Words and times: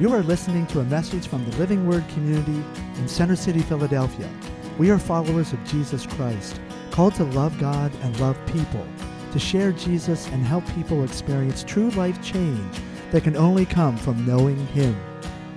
You 0.00 0.14
are 0.14 0.22
listening 0.22 0.66
to 0.68 0.80
a 0.80 0.84
message 0.84 1.26
from 1.26 1.44
the 1.44 1.54
Living 1.58 1.86
Word 1.86 2.08
community 2.08 2.64
in 2.96 3.06
Center 3.06 3.36
City, 3.36 3.60
Philadelphia. 3.60 4.30
We 4.78 4.90
are 4.90 4.98
followers 4.98 5.52
of 5.52 5.62
Jesus 5.66 6.06
Christ, 6.06 6.58
called 6.90 7.14
to 7.16 7.24
love 7.24 7.60
God 7.60 7.92
and 8.00 8.18
love 8.18 8.38
people, 8.46 8.86
to 9.32 9.38
share 9.38 9.72
Jesus 9.72 10.26
and 10.28 10.42
help 10.42 10.66
people 10.74 11.04
experience 11.04 11.62
true 11.64 11.90
life 11.90 12.18
change 12.22 12.78
that 13.10 13.24
can 13.24 13.36
only 13.36 13.66
come 13.66 13.94
from 13.98 14.26
knowing 14.26 14.56
Him. 14.68 14.98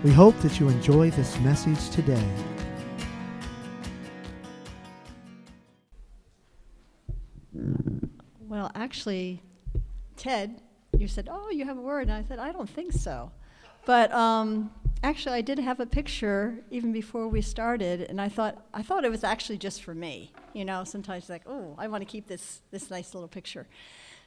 We 0.03 0.11
hope 0.11 0.37
that 0.39 0.59
you 0.59 0.67
enjoy 0.67 1.11
this 1.11 1.39
message 1.39 1.89
today. 1.89 2.27
Well, 8.41 8.69
actually, 8.75 9.41
Ted, 10.17 10.61
you 10.97 11.07
said, 11.07 11.29
Oh, 11.31 11.49
you 11.49 11.63
have 11.63 11.77
a 11.77 11.81
word. 11.81 12.09
And 12.09 12.11
I 12.11 12.23
said, 12.23 12.39
I 12.39 12.51
don't 12.51 12.69
think 12.69 12.91
so. 12.91 13.31
But 13.85 14.13
um, 14.13 14.71
actually, 15.03 15.35
I 15.35 15.41
did 15.41 15.59
have 15.59 15.79
a 15.79 15.85
picture 15.85 16.63
even 16.71 16.93
before 16.93 17.27
we 17.27 17.41
started, 17.41 18.01
and 18.01 18.21
I 18.21 18.29
thought, 18.29 18.65
I 18.73 18.81
thought 18.81 19.03
it 19.03 19.11
was 19.11 19.23
actually 19.23 19.57
just 19.57 19.83
for 19.83 19.93
me. 19.93 20.31
You 20.53 20.65
know, 20.65 20.83
sometimes 20.83 21.29
like, 21.29 21.43
oh, 21.45 21.75
I 21.77 21.87
want 21.87 22.01
to 22.01 22.05
keep 22.05 22.27
this, 22.27 22.61
this 22.71 22.89
nice 22.89 23.13
little 23.13 23.27
picture. 23.27 23.67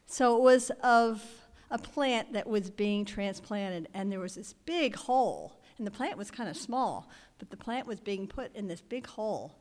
So 0.07 0.37
it 0.37 0.43
was 0.43 0.71
of 0.83 1.25
a 1.71 1.79
plant 1.79 2.33
that 2.35 2.47
was 2.47 2.71
being 2.71 3.05
transplanted, 3.05 3.89
and 3.95 4.13
there 4.13 4.21
was 4.21 4.35
this 4.35 4.53
big 4.53 4.95
hole. 4.95 5.61
And 5.79 5.87
the 5.87 5.91
plant 5.91 6.17
was 6.17 6.31
kind 6.31 6.49
of 6.49 6.57
small, 6.57 7.11
but 7.39 7.51
the 7.51 7.57
plant 7.57 7.87
was 7.87 8.01
being 8.01 8.27
put 8.27 8.55
in 8.55 8.69
this 8.69 8.81
big 8.81 9.07
hole. 9.07 9.59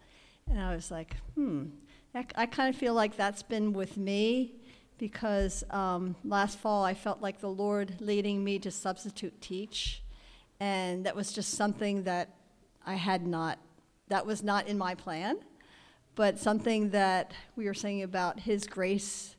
And 0.49 0.61
I 0.61 0.75
was 0.75 0.91
like, 0.91 1.15
hmm, 1.33 1.65
I 2.13 2.45
kind 2.45 2.73
of 2.73 2.79
feel 2.79 2.93
like 2.93 3.17
that's 3.17 3.43
been 3.43 3.73
with 3.73 3.97
me 3.97 4.53
because 4.97 5.63
um, 5.69 6.15
last 6.23 6.57
fall 6.57 6.83
I 6.83 6.93
felt 6.93 7.21
like 7.21 7.39
the 7.39 7.49
Lord 7.49 7.95
leading 7.99 8.43
me 8.43 8.59
to 8.59 8.71
substitute 8.71 9.41
teach. 9.41 10.01
And 10.59 11.05
that 11.05 11.15
was 11.15 11.33
just 11.33 11.53
something 11.53 12.03
that 12.03 12.29
I 12.85 12.95
had 12.95 13.25
not, 13.25 13.59
that 14.07 14.25
was 14.25 14.43
not 14.43 14.67
in 14.67 14.77
my 14.77 14.95
plan, 14.95 15.37
but 16.15 16.39
something 16.39 16.91
that 16.91 17.33
we 17.55 17.65
were 17.65 17.73
saying 17.73 18.03
about 18.03 18.41
His 18.41 18.67
grace 18.67 19.35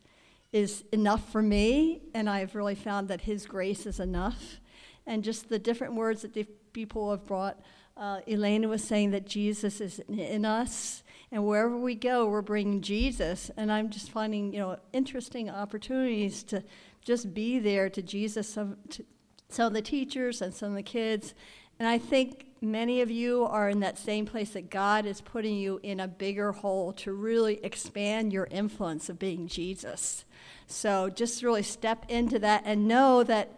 is 0.52 0.84
enough 0.92 1.30
for 1.32 1.42
me. 1.42 2.02
And 2.12 2.28
I've 2.28 2.54
really 2.54 2.74
found 2.74 3.08
that 3.08 3.22
His 3.22 3.46
grace 3.46 3.86
is 3.86 3.98
enough. 3.98 4.60
And 5.06 5.24
just 5.24 5.48
the 5.48 5.58
different 5.58 5.94
words 5.94 6.22
that 6.22 6.34
the 6.34 6.44
people 6.72 7.10
have 7.10 7.24
brought. 7.24 7.58
Uh, 7.96 8.20
Elena 8.28 8.68
was 8.68 8.84
saying 8.84 9.12
that 9.12 9.26
Jesus 9.26 9.80
is 9.80 10.00
in 10.08 10.44
us 10.44 11.02
and 11.32 11.44
wherever 11.44 11.76
we 11.76 11.94
go, 11.94 12.26
we're 12.26 12.42
bringing 12.42 12.80
Jesus. 12.80 13.50
And 13.56 13.72
I'm 13.72 13.90
just 13.90 14.10
finding, 14.10 14.52
you 14.52 14.60
know, 14.60 14.78
interesting 14.92 15.50
opportunities 15.50 16.42
to 16.44 16.62
just 17.02 17.34
be 17.34 17.58
there 17.58 17.88
to 17.90 18.02
Jesus, 18.02 18.48
some, 18.48 18.76
to 18.90 19.04
some 19.48 19.68
of 19.68 19.72
the 19.72 19.82
teachers 19.82 20.40
and 20.40 20.54
some 20.54 20.70
of 20.70 20.76
the 20.76 20.82
kids. 20.82 21.34
And 21.78 21.88
I 21.88 21.98
think 21.98 22.46
many 22.60 23.00
of 23.00 23.10
you 23.10 23.44
are 23.44 23.68
in 23.68 23.80
that 23.80 23.98
same 23.98 24.24
place 24.24 24.50
that 24.50 24.70
God 24.70 25.04
is 25.04 25.20
putting 25.20 25.56
you 25.56 25.80
in 25.82 26.00
a 26.00 26.08
bigger 26.08 26.52
hole 26.52 26.92
to 26.94 27.12
really 27.12 27.60
expand 27.64 28.32
your 28.32 28.48
influence 28.50 29.08
of 29.08 29.18
being 29.18 29.46
Jesus. 29.46 30.24
So 30.66 31.10
just 31.10 31.42
really 31.42 31.62
step 31.62 32.06
into 32.08 32.38
that 32.38 32.62
and 32.64 32.88
know 32.88 33.22
that 33.24 33.55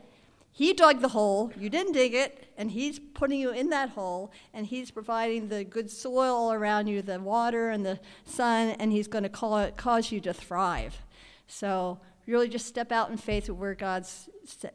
he 0.59 0.73
dug 0.73 1.03
the 1.03 1.11
hole, 1.11 1.53
you 1.57 1.71
didn't 1.71 1.93
dig 1.93 2.15
it, 2.15 2.53
and 2.57 2.73
He's 2.73 2.99
putting 2.99 3.39
you 3.39 3.53
in 3.53 3.71
that 3.71 3.91
hole, 3.91 4.33
and 4.53 4.67
He's 4.67 4.91
providing 4.91 5.47
the 5.47 5.63
good 5.63 5.89
soil 5.89 6.53
around 6.53 6.89
you, 6.89 7.01
the 7.01 7.21
water 7.21 7.71
and 7.71 7.87
the 7.87 8.01
sun, 8.25 8.71
and 8.71 8.91
He's 8.91 9.07
going 9.07 9.23
to 9.23 9.73
cause 9.77 10.11
you 10.11 10.21
to 10.21 10.35
thrive. 10.35 11.01
So, 11.47 12.01
really 12.27 12.49
just 12.49 12.67
step 12.67 12.91
out 12.91 13.09
in 13.09 13.17
faith 13.17 13.49
where 13.49 13.77
God's 13.77 14.29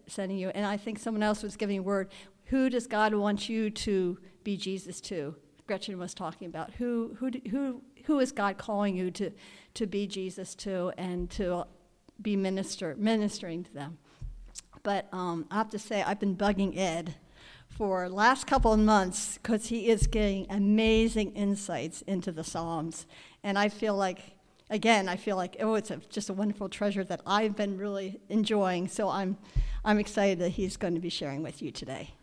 sending 0.07 0.37
you. 0.37 0.51
And 0.55 0.65
I 0.65 0.77
think 0.77 0.99
someone 0.99 1.21
else 1.21 1.43
was 1.43 1.57
giving 1.57 1.79
a 1.79 1.83
word. 1.83 2.13
Who 2.45 2.69
does 2.69 2.87
God 2.87 3.13
want 3.13 3.49
you 3.49 3.69
to 3.69 4.17
be 4.45 4.55
Jesus 4.55 5.01
to? 5.01 5.35
Gretchen 5.67 5.99
was 5.99 6.13
talking 6.13 6.47
about. 6.47 6.71
Who, 6.75 7.17
who, 7.19 7.29
who, 7.51 7.81
who 8.05 8.21
is 8.21 8.31
God 8.31 8.57
calling 8.57 8.95
you 8.95 9.11
to, 9.11 9.31
to 9.73 9.85
be 9.85 10.07
Jesus 10.07 10.55
to 10.55 10.93
and 10.97 11.29
to 11.31 11.65
be 12.21 12.37
minister, 12.37 12.95
ministering 12.97 13.65
to 13.65 13.73
them? 13.73 13.97
But 14.83 15.07
um, 15.13 15.47
I 15.49 15.55
have 15.55 15.69
to 15.69 15.79
say, 15.79 16.03
I've 16.03 16.19
been 16.19 16.35
bugging 16.35 16.77
Ed 16.77 17.15
for 17.69 18.07
last 18.09 18.45
couple 18.45 18.73
of 18.73 18.79
months 18.79 19.39
because 19.41 19.67
he 19.67 19.87
is 19.87 20.07
getting 20.07 20.45
amazing 20.49 21.33
insights 21.33 22.01
into 22.03 22.31
the 22.31 22.43
Psalms. 22.43 23.07
And 23.43 23.57
I 23.57 23.69
feel 23.69 23.95
like, 23.95 24.19
again, 24.69 25.07
I 25.07 25.15
feel 25.15 25.37
like, 25.37 25.55
oh, 25.61 25.75
it's 25.75 25.89
a, 25.89 25.97
just 26.09 26.29
a 26.29 26.33
wonderful 26.33 26.67
treasure 26.67 27.05
that 27.05 27.21
I've 27.25 27.55
been 27.55 27.77
really 27.77 28.19
enjoying. 28.27 28.89
So 28.89 29.09
I'm, 29.09 29.37
I'm 29.85 29.99
excited 29.99 30.39
that 30.39 30.49
he's 30.49 30.75
going 30.75 30.95
to 30.95 31.01
be 31.01 31.09
sharing 31.09 31.41
with 31.41 31.61
you 31.61 31.71
today. 31.71 32.13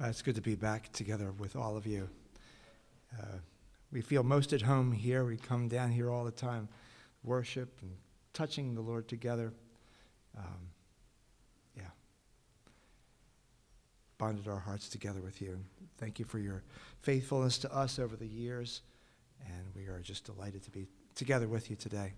It's 0.00 0.20
good 0.20 0.34
to 0.34 0.42
be 0.42 0.54
back 0.54 0.92
together 0.92 1.32
with 1.38 1.56
all 1.56 1.78
of 1.78 1.86
you. 1.86 2.10
Uh, 3.18 3.38
we 3.94 4.00
feel 4.00 4.24
most 4.24 4.52
at 4.52 4.60
home 4.60 4.90
here. 4.90 5.24
We 5.24 5.36
come 5.36 5.68
down 5.68 5.92
here 5.92 6.10
all 6.10 6.24
the 6.24 6.32
time, 6.32 6.68
worship 7.22 7.78
and 7.80 7.92
touching 8.32 8.74
the 8.74 8.80
Lord 8.80 9.06
together. 9.06 9.52
Um, 10.36 10.68
yeah. 11.76 11.84
Bonded 14.18 14.48
our 14.48 14.58
hearts 14.58 14.88
together 14.88 15.20
with 15.20 15.40
you. 15.40 15.60
Thank 15.96 16.18
you 16.18 16.24
for 16.24 16.40
your 16.40 16.64
faithfulness 17.02 17.56
to 17.58 17.72
us 17.72 18.00
over 18.00 18.16
the 18.16 18.26
years, 18.26 18.82
and 19.46 19.64
we 19.76 19.86
are 19.86 20.00
just 20.00 20.24
delighted 20.24 20.64
to 20.64 20.72
be 20.72 20.88
together 21.14 21.46
with 21.46 21.70
you 21.70 21.76
today. 21.76 22.14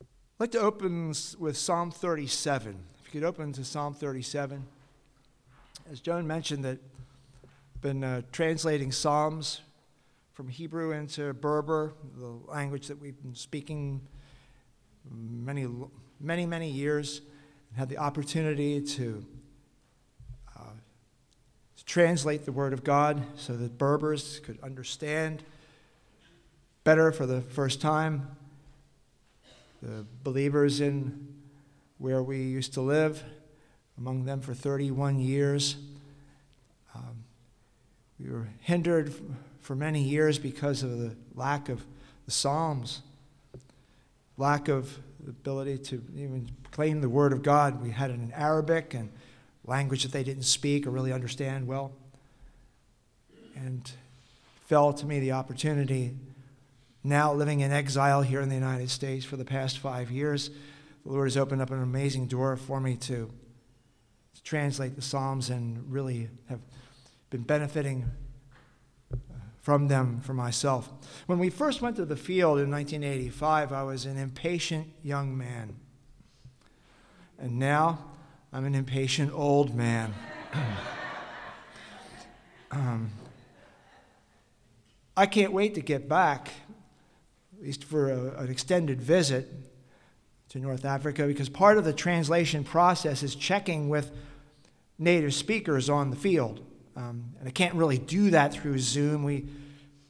I'd 0.00 0.06
like 0.40 0.52
to 0.52 0.60
open 0.60 1.08
with 1.38 1.58
Psalm 1.58 1.90
37. 1.90 2.74
If 3.04 3.14
you 3.14 3.20
could 3.20 3.28
open 3.28 3.52
to 3.52 3.64
Psalm 3.66 3.92
37. 3.92 4.64
As 5.90 6.00
Joan 6.00 6.26
mentioned, 6.26 6.64
that 6.64 6.78
been 7.82 8.04
uh, 8.04 8.22
translating 8.30 8.92
Psalms 8.92 9.60
from 10.34 10.46
Hebrew 10.46 10.92
into 10.92 11.34
Berber, 11.34 11.94
the 12.16 12.28
language 12.46 12.86
that 12.86 13.00
we've 13.00 13.20
been 13.20 13.34
speaking 13.34 14.00
many, 15.10 15.66
many, 16.20 16.46
many 16.46 16.70
years, 16.70 17.22
and 17.68 17.78
had 17.78 17.88
the 17.88 17.98
opportunity 17.98 18.80
to, 18.80 19.26
uh, 20.56 20.74
to 21.76 21.84
translate 21.84 22.44
the 22.44 22.52
Word 22.52 22.72
of 22.72 22.84
God 22.84 23.20
so 23.36 23.56
that 23.56 23.78
Berbers 23.78 24.38
could 24.44 24.60
understand 24.62 25.42
better 26.84 27.10
for 27.10 27.26
the 27.26 27.40
first 27.40 27.80
time 27.80 28.36
the 29.82 30.06
believers 30.22 30.80
in 30.80 31.34
where 31.98 32.22
we 32.22 32.40
used 32.40 32.74
to 32.74 32.80
live, 32.80 33.24
among 33.98 34.24
them 34.24 34.40
for 34.40 34.54
31 34.54 35.18
years. 35.18 35.74
We 38.18 38.30
were 38.30 38.48
hindered 38.60 39.12
for 39.60 39.74
many 39.76 40.02
years 40.02 40.38
because 40.38 40.82
of 40.82 40.98
the 40.98 41.16
lack 41.34 41.68
of 41.68 41.84
the 42.24 42.30
Psalms, 42.30 43.02
lack 44.36 44.68
of 44.68 44.98
ability 45.26 45.78
to 45.78 46.02
even 46.16 46.50
claim 46.70 47.00
the 47.00 47.08
Word 47.08 47.32
of 47.32 47.42
God. 47.42 47.82
We 47.82 47.90
had 47.90 48.10
it 48.10 48.14
in 48.14 48.32
Arabic 48.32 48.94
and 48.94 49.10
language 49.64 50.02
that 50.02 50.12
they 50.12 50.24
didn't 50.24 50.44
speak 50.44 50.86
or 50.86 50.90
really 50.90 51.12
understand 51.12 51.66
well. 51.66 51.92
And 53.54 53.90
fell 54.66 54.92
to 54.92 55.06
me 55.06 55.20
the 55.20 55.32
opportunity, 55.32 56.14
now 57.04 57.32
living 57.32 57.60
in 57.60 57.72
exile 57.72 58.22
here 58.22 58.40
in 58.40 58.48
the 58.48 58.54
United 58.54 58.90
States 58.90 59.24
for 59.24 59.36
the 59.36 59.44
past 59.44 59.78
five 59.78 60.10
years, 60.10 60.50
the 61.04 61.12
Lord 61.12 61.26
has 61.26 61.36
opened 61.36 61.60
up 61.60 61.70
an 61.70 61.82
amazing 61.82 62.26
door 62.26 62.56
for 62.56 62.80
me 62.80 62.96
to, 62.96 63.30
to 64.34 64.42
translate 64.42 64.96
the 64.96 65.02
Psalms 65.02 65.50
and 65.50 65.92
really 65.92 66.28
have 66.48 66.60
been 67.32 67.42
benefiting 67.42 68.04
uh, 69.10 69.16
from 69.62 69.88
them 69.88 70.20
for 70.20 70.34
myself. 70.34 70.90
When 71.24 71.38
we 71.38 71.48
first 71.48 71.80
went 71.80 71.96
to 71.96 72.04
the 72.04 72.14
field 72.14 72.58
in 72.58 72.70
1985, 72.70 73.72
I 73.72 73.82
was 73.82 74.04
an 74.04 74.18
impatient 74.18 74.88
young 75.02 75.36
man. 75.36 75.76
And 77.38 77.58
now 77.58 78.04
I'm 78.52 78.66
an 78.66 78.74
impatient 78.74 79.32
old 79.32 79.74
man. 79.74 80.12
um, 82.70 83.10
I 85.16 85.24
can't 85.24 85.54
wait 85.54 85.74
to 85.76 85.80
get 85.80 86.10
back, 86.10 86.50
at 87.56 87.64
least 87.64 87.82
for 87.82 88.10
a, 88.10 88.42
an 88.42 88.50
extended 88.50 89.00
visit 89.00 89.48
to 90.50 90.58
North 90.58 90.84
Africa, 90.84 91.26
because 91.26 91.48
part 91.48 91.78
of 91.78 91.84
the 91.84 91.94
translation 91.94 92.62
process 92.62 93.22
is 93.22 93.34
checking 93.34 93.88
with 93.88 94.10
native 94.98 95.32
speakers 95.32 95.88
on 95.88 96.10
the 96.10 96.16
field. 96.16 96.60
Um, 96.96 97.24
and 97.38 97.48
I 97.48 97.50
can't 97.50 97.74
really 97.74 97.98
do 97.98 98.30
that 98.30 98.52
through 98.52 98.78
Zoom. 98.78 99.24
We 99.24 99.46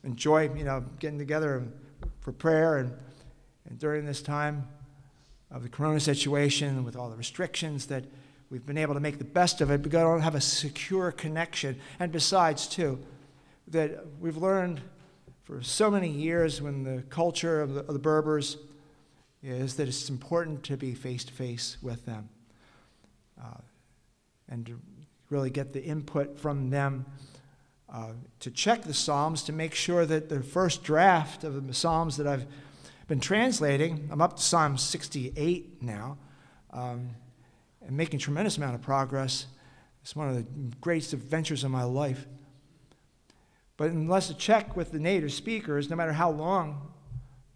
enjoy, 0.05 0.53
you 0.55 0.65
know, 0.65 0.85
getting 0.99 1.19
together 1.19 1.65
for 2.21 2.33
prayer. 2.33 2.79
And, 2.79 2.93
and 3.69 3.79
during 3.79 4.05
this 4.05 4.23
time 4.23 4.67
of 5.51 5.63
the 5.63 5.69
corona 5.69 6.01
situation, 6.01 6.85
with 6.85 6.97
all 6.97 7.11
the 7.11 7.17
restrictions, 7.17 7.87
that 7.87 8.05
we've 8.51 8.67
been 8.67 8.79
able 8.79 8.95
to 8.95 9.01
make 9.01 9.19
the 9.19 9.25
best 9.25 9.61
of 9.61 9.71
it 9.71 9.83
because 9.83 9.99
I 9.99 10.03
don't 10.03 10.21
have 10.21 10.35
a 10.35 10.41
secure 10.41 11.13
connection. 11.13 11.79
And 12.01 12.11
besides, 12.11 12.67
too, 12.67 12.99
that 13.69 14.05
we've 14.21 14.37
learned 14.37 14.81
for 15.45 15.63
so 15.63 15.91
many 15.91 16.09
years 16.09 16.61
when 16.63 16.83
the 16.83 17.03
culture 17.03 17.61
of 17.61 17.75
the, 17.75 17.81
of 17.81 17.93
the 17.95 17.99
Berbers 17.99 18.57
is 19.43 19.75
that 19.77 19.89
it's 19.89 20.09
important 20.09 20.63
to 20.65 20.77
be 20.77 20.95
face 20.95 21.25
to 21.25 21.33
face 21.33 21.77
with 21.83 22.07
them 22.07 22.29
uh, 23.43 23.61
and 24.49 24.79
really 25.33 25.51
get 25.51 25.73
the 25.73 25.83
input 25.83 26.39
from 26.39 26.71
them. 26.71 27.07
Uh, 27.93 28.13
to 28.41 28.51
check 28.51 28.83
the 28.83 28.95
Psalms 28.95 29.43
to 29.43 29.53
make 29.53 29.75
sure 29.75 30.07
that 30.07 30.29
the 30.29 30.43
first 30.43 30.85
draft 30.85 31.43
of 31.43 31.67
the 31.67 31.75
Psalms 31.75 32.17
that 32.19 32.27
I've 32.27 32.47
been 33.09 33.21
translating, 33.21 34.09
I'm 34.13 34.21
up 34.21 34.37
to 34.37 34.43
Psalm 34.43 34.79
68 34.79 35.83
now, 35.83 36.19
um, 36.71 37.11
and 37.85 37.97
making 37.97 38.21
tremendous 38.21 38.57
amount 38.59 38.75
of 38.75 38.83
progress. 38.83 39.47
It's 40.03 40.15
one 40.15 40.29
of 40.29 40.37
the 40.37 40.47
greatest 40.81 41.13
adventures 41.13 41.65
of 41.65 41.71
my 41.71 41.85
life. 41.85 42.27
But 43.77 43.91
unless 43.91 44.31
a 44.31 44.35
check 44.35 44.77
with 44.77 44.93
the 44.93 44.99
native 44.99 45.33
speakers, 45.33 45.89
no 45.91 45.97
matter 45.97 46.13
how 46.13 46.31
long 46.31 46.93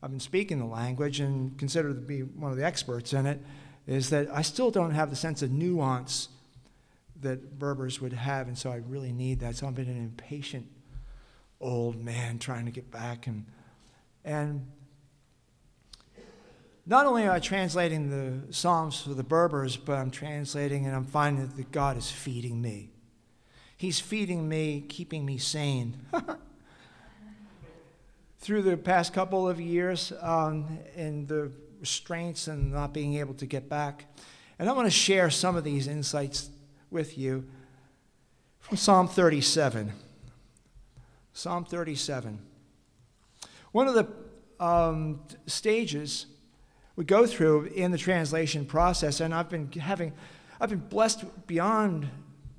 I've 0.02 0.10
been 0.10 0.20
speaking 0.20 0.58
the 0.58 0.64
language 0.64 1.20
and 1.20 1.56
considered 1.58 1.94
to 1.94 2.00
be 2.06 2.20
one 2.20 2.50
of 2.50 2.56
the 2.56 2.64
experts 2.64 3.12
in 3.12 3.26
it, 3.26 3.40
is 3.86 4.10
that 4.10 4.28
I 4.32 4.42
still 4.42 4.70
don't 4.70 4.90
have 4.92 5.10
the 5.10 5.16
sense 5.16 5.42
of 5.42 5.50
nuance 5.50 6.28
that 7.26 7.58
Berbers 7.58 8.00
would 8.00 8.12
have, 8.12 8.48
and 8.48 8.56
so 8.56 8.70
I 8.70 8.76
really 8.76 9.12
need 9.12 9.40
that. 9.40 9.56
So 9.56 9.66
I've 9.66 9.74
been 9.74 9.88
an 9.88 9.96
impatient 10.02 10.66
old 11.60 12.02
man 12.02 12.38
trying 12.38 12.66
to 12.66 12.70
get 12.70 12.90
back 12.90 13.26
and 13.26 13.46
and 14.24 14.66
not 16.84 17.06
only 17.06 17.24
am 17.24 17.32
I 17.32 17.40
translating 17.40 18.10
the 18.10 18.52
Psalms 18.52 19.00
for 19.00 19.14
the 19.14 19.24
Berbers, 19.24 19.76
but 19.76 19.94
I'm 19.94 20.10
translating 20.10 20.86
and 20.86 20.94
I'm 20.94 21.04
finding 21.04 21.48
that 21.48 21.72
God 21.72 21.96
is 21.96 22.10
feeding 22.10 22.62
me. 22.62 22.90
He's 23.76 23.98
feeding 23.98 24.48
me, 24.48 24.84
keeping 24.88 25.26
me 25.26 25.38
sane. 25.38 25.96
Through 28.38 28.62
the 28.62 28.76
past 28.76 29.12
couple 29.12 29.48
of 29.48 29.60
years, 29.60 30.12
um, 30.22 30.78
and 30.94 31.26
the 31.26 31.50
restraints 31.80 32.46
and 32.46 32.72
not 32.72 32.94
being 32.94 33.14
able 33.14 33.34
to 33.34 33.46
get 33.46 33.68
back. 33.68 34.06
And 34.58 34.68
I 34.68 34.72
want 34.72 34.86
to 34.86 34.90
share 34.90 35.28
some 35.30 35.56
of 35.56 35.64
these 35.64 35.88
insights 35.88 36.50
with 36.90 37.18
you 37.18 37.46
from 38.60 38.76
Psalm 38.76 39.08
37. 39.08 39.92
Psalm 41.32 41.64
37. 41.64 42.38
One 43.72 43.88
of 43.88 43.94
the 43.94 44.08
um, 44.64 45.20
stages 45.46 46.26
we 46.96 47.04
go 47.04 47.26
through 47.26 47.64
in 47.66 47.90
the 47.92 47.98
translation 47.98 48.64
process, 48.64 49.20
and 49.20 49.34
I've 49.34 49.50
been 49.50 49.70
having, 49.72 50.12
I've 50.60 50.70
been 50.70 50.78
blessed 50.78 51.24
beyond 51.46 52.08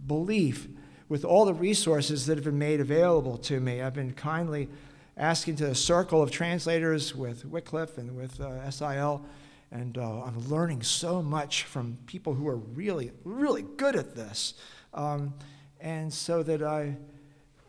belief 0.05 0.67
with 1.09 1.25
all 1.25 1.45
the 1.45 1.53
resources 1.53 2.25
that 2.27 2.37
have 2.37 2.45
been 2.45 2.59
made 2.59 2.79
available 2.79 3.37
to 3.39 3.59
me. 3.59 3.81
I've 3.81 3.93
been 3.93 4.13
kindly 4.13 4.69
asking 5.15 5.55
to 5.55 5.71
a 5.71 5.75
circle 5.75 6.21
of 6.21 6.29
translators 6.29 7.15
with 7.15 7.45
Wycliffe 7.45 7.97
and 7.97 8.15
with 8.15 8.39
uh, 8.39 8.69
SIL, 8.69 9.25
and 9.71 9.97
uh, 9.97 10.23
I'm 10.23 10.39
learning 10.49 10.83
so 10.83 11.21
much 11.21 11.63
from 11.63 11.97
people 12.05 12.33
who 12.33 12.47
are 12.47 12.55
really, 12.55 13.11
really 13.23 13.63
good 13.63 13.95
at 13.95 14.15
this. 14.15 14.53
Um, 14.93 15.33
and 15.79 16.11
so 16.13 16.41
that 16.43 16.63
I, 16.63 16.95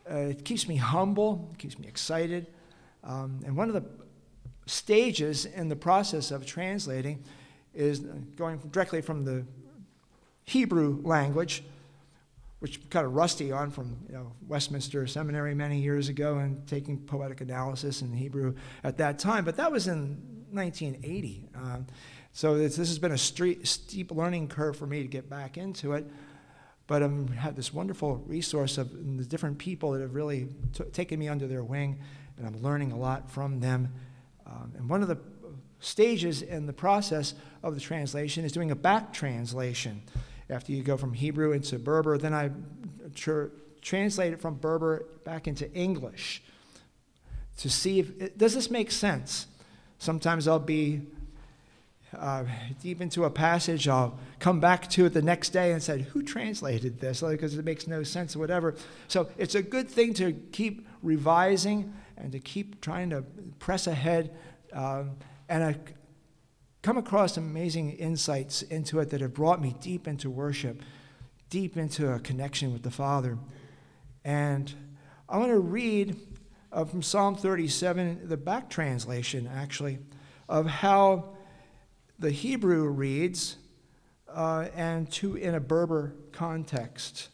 uh, 0.09 0.15
it 0.15 0.45
keeps 0.45 0.67
me 0.67 0.77
humble, 0.77 1.49
it 1.53 1.59
keeps 1.59 1.77
me 1.77 1.87
excited. 1.87 2.47
Um, 3.03 3.41
and 3.45 3.55
one 3.55 3.67
of 3.67 3.73
the 3.73 3.83
stages 4.65 5.45
in 5.45 5.69
the 5.69 5.75
process 5.75 6.31
of 6.31 6.45
translating 6.45 7.23
is 7.73 7.99
going 7.99 8.57
directly 8.71 9.01
from 9.01 9.25
the 9.25 9.45
Hebrew 10.45 11.01
language 11.03 11.63
which 12.59 12.89
kind 12.89 13.05
of 13.05 13.15
rusty 13.15 13.51
on 13.51 13.71
from 13.71 13.97
you 14.07 14.15
know, 14.15 14.33
Westminster 14.47 15.07
Seminary 15.07 15.55
many 15.55 15.79
years 15.79 16.09
ago 16.09 16.39
and 16.39 16.67
taking 16.67 16.97
poetic 16.97 17.41
analysis 17.41 18.01
in 18.01 18.11
Hebrew 18.11 18.53
at 18.83 18.97
that 18.97 19.17
time. 19.17 19.45
But 19.45 19.55
that 19.57 19.71
was 19.71 19.87
in 19.87 20.38
1980. 20.51 21.49
Um, 21.55 21.87
so 22.33 22.57
this, 22.57 22.77
has 22.77 22.99
been 22.99 23.11
a 23.11 23.17
street, 23.17 23.67
steep 23.67 24.11
learning 24.11 24.47
curve 24.47 24.77
for 24.77 24.85
me 24.85 25.01
to 25.01 25.07
get 25.07 25.29
back 25.29 25.57
into 25.57 25.93
it. 25.93 26.05
But 26.87 27.03
I 27.03 27.05
um, 27.05 27.27
had 27.27 27.55
this 27.55 27.73
wonderful 27.73 28.17
resource 28.25 28.77
of 28.77 28.91
the 29.17 29.25
different 29.25 29.57
people 29.57 29.91
that 29.91 30.01
have 30.01 30.15
really 30.15 30.47
t- 30.73 30.83
taken 30.85 31.19
me 31.19 31.27
under 31.27 31.47
their 31.47 31.63
wing, 31.63 31.99
and 32.37 32.47
I'm 32.47 32.61
learning 32.63 32.91
a 32.91 32.97
lot 32.97 33.29
from 33.29 33.59
them. 33.59 33.93
Um, 34.47 34.73
and 34.77 34.89
one 34.89 35.01
of 35.01 35.07
the 35.07 35.17
stages 35.79 36.41
in 36.41 36.65
the 36.65 36.73
process 36.73 37.35
of 37.63 37.75
the 37.75 37.81
translation 37.81 38.43
is 38.43 38.51
doing 38.51 38.71
a 38.71 38.75
back 38.75 39.13
translation 39.13 40.01
after 40.49 40.71
you 40.71 40.81
go 40.81 40.97
from 40.97 41.13
Hebrew 41.13 41.51
into 41.51 41.77
Berber. 41.77 42.17
Then 42.17 42.33
I 42.33 42.51
tr- 43.15 43.47
translate 43.81 44.33
it 44.33 44.41
from 44.41 44.55
Berber 44.55 45.05
back 45.23 45.47
into 45.47 45.71
English 45.73 46.41
to 47.57 47.69
see 47.69 47.99
if 47.99 48.21
it, 48.21 48.37
does 48.37 48.55
this 48.55 48.71
make 48.71 48.91
sense. 48.91 49.47
Sometimes 49.99 50.47
I'll 50.47 50.59
be 50.59 51.01
uh, 52.17 52.43
deep 52.81 53.01
into 53.01 53.25
a 53.25 53.29
passage, 53.29 53.87
I'll 53.87 54.17
come 54.39 54.59
back 54.59 54.89
to 54.91 55.05
it 55.05 55.13
the 55.13 55.21
next 55.21 55.49
day 55.49 55.71
and 55.71 55.83
say, 55.83 56.01
Who 56.13 56.23
translated 56.23 56.99
this? 56.99 57.21
Because 57.21 57.55
it 57.55 57.65
makes 57.65 57.85
no 57.85 58.01
sense 58.03 58.35
or 58.35 58.39
whatever. 58.39 58.75
So 59.07 59.29
it's 59.37 59.55
a 59.55 59.61
good 59.61 59.89
thing 59.89 60.13
to 60.15 60.31
keep 60.51 60.87
revising 61.03 61.93
and 62.17 62.31
to 62.31 62.39
keep 62.39 62.81
trying 62.81 63.11
to 63.11 63.23
press 63.59 63.87
ahead. 63.87 64.35
Um, 64.73 65.17
and 65.47 65.63
I, 65.63 65.75
come 66.81 66.97
across 66.97 67.37
amazing 67.37 67.91
insights 67.91 68.61
into 68.63 68.99
it 68.99 69.09
that 69.09 69.21
have 69.21 69.33
brought 69.33 69.61
me 69.61 69.75
deep 69.81 70.07
into 70.07 70.29
worship, 70.29 70.81
deep 71.49 71.77
into 71.77 72.11
a 72.11 72.19
connection 72.19 72.73
with 72.73 72.83
the 72.83 72.91
Father. 72.91 73.37
And 74.23 74.73
I 75.27 75.37
want 75.37 75.51
to 75.51 75.59
read 75.59 76.15
uh, 76.71 76.85
from 76.85 77.01
Psalm 77.01 77.35
37, 77.35 78.27
the 78.27 78.37
back 78.37 78.69
translation 78.69 79.47
actually, 79.47 79.99
of 80.47 80.65
how 80.65 81.29
the 82.17 82.31
Hebrew 82.31 82.87
reads 82.87 83.57
uh, 84.33 84.67
and 84.75 85.11
to 85.13 85.35
in 85.35 85.55
a 85.55 85.59
Berber 85.59 86.13
context. 86.31 87.29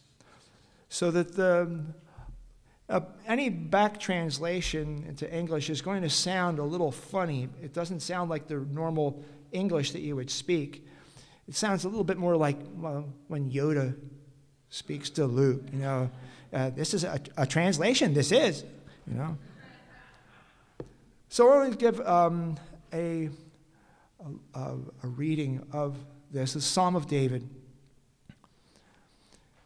So 0.90 1.12
that 1.12 1.36
the 1.36 1.84
uh, 2.88 3.02
any 3.28 3.50
back 3.50 4.00
translation 4.00 5.04
into 5.08 5.32
English 5.34 5.70
is 5.70 5.82
going 5.82 6.04
to 6.04 6.10
sound 6.10 6.60
a 6.60 6.64
little 6.64 6.92
funny. 6.92 7.50
It 7.62 7.74
doesn't 7.74 8.02
sound 8.02 8.30
like 8.30 8.48
the 8.48 8.58
normal 8.58 9.24
English 9.52 9.92
that 9.92 10.02
you 10.02 10.16
would 10.16 10.30
speak. 10.30 10.86
It 11.48 11.56
sounds 11.56 11.84
a 11.84 11.90
little 11.90 12.04
bit 12.04 12.18
more 12.18 12.38
like 12.38 12.58
well, 12.76 13.10
when 13.28 13.52
Yoda 13.52 13.96
speaks 14.70 15.10
to 15.12 15.26
Luke. 15.26 15.64
You 15.72 15.80
know, 15.80 16.10
uh, 16.54 16.70
this 16.70 16.94
is 16.94 17.04
a, 17.04 17.20
a, 17.38 17.46
translation. 17.46 18.14
This 18.14 18.32
is, 18.32 18.64
you 19.08 19.16
know. 19.16 19.38
So 21.30 21.52
I 21.52 21.58
want 21.58 21.72
to 21.72 21.78
give 21.78 22.00
um, 22.02 22.58
a, 22.94 23.30
a, 24.54 24.76
a 25.04 25.08
reading 25.08 25.66
of 25.72 25.98
this. 26.32 26.54
The 26.54 26.62
Psalm 26.62 26.96
of 26.96 27.08
David, 27.08 27.48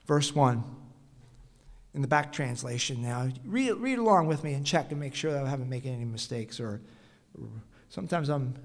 verse 0.07 0.33
one 0.33 0.63
in 1.93 2.01
the 2.01 2.07
back 2.07 2.31
translation 2.31 3.01
now. 3.01 3.29
Read, 3.45 3.73
read 3.73 3.99
along 3.99 4.27
with 4.27 4.43
me 4.43 4.53
and 4.53 4.65
check 4.65 4.91
and 4.91 4.99
make 4.99 5.15
sure 5.15 5.31
that 5.31 5.43
I 5.43 5.49
haven't 5.49 5.69
made 5.69 5.85
any 5.85 6.05
mistakes. 6.05 6.59
Or, 6.59 6.81
or, 7.39 7.47
sometimes 7.89 8.29
I'm 8.29 8.55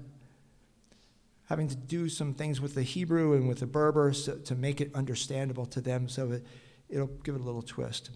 having 1.49 1.67
to 1.67 1.75
do 1.75 2.09
some 2.09 2.33
things 2.33 2.59
with 2.61 2.75
the 2.75 2.83
Hebrew 2.83 3.33
and 3.33 3.47
with 3.47 3.59
the 3.59 3.67
Berber 3.67 4.13
so, 4.13 4.35
to 4.37 4.55
make 4.55 4.81
it 4.81 4.91
understandable 4.95 5.65
to 5.67 5.81
them 5.81 6.07
so 6.07 6.27
that 6.27 6.45
it'll 6.89 7.07
give 7.07 7.35
it 7.35 7.41
a 7.41 7.43
little 7.43 7.61
twist. 7.61 8.11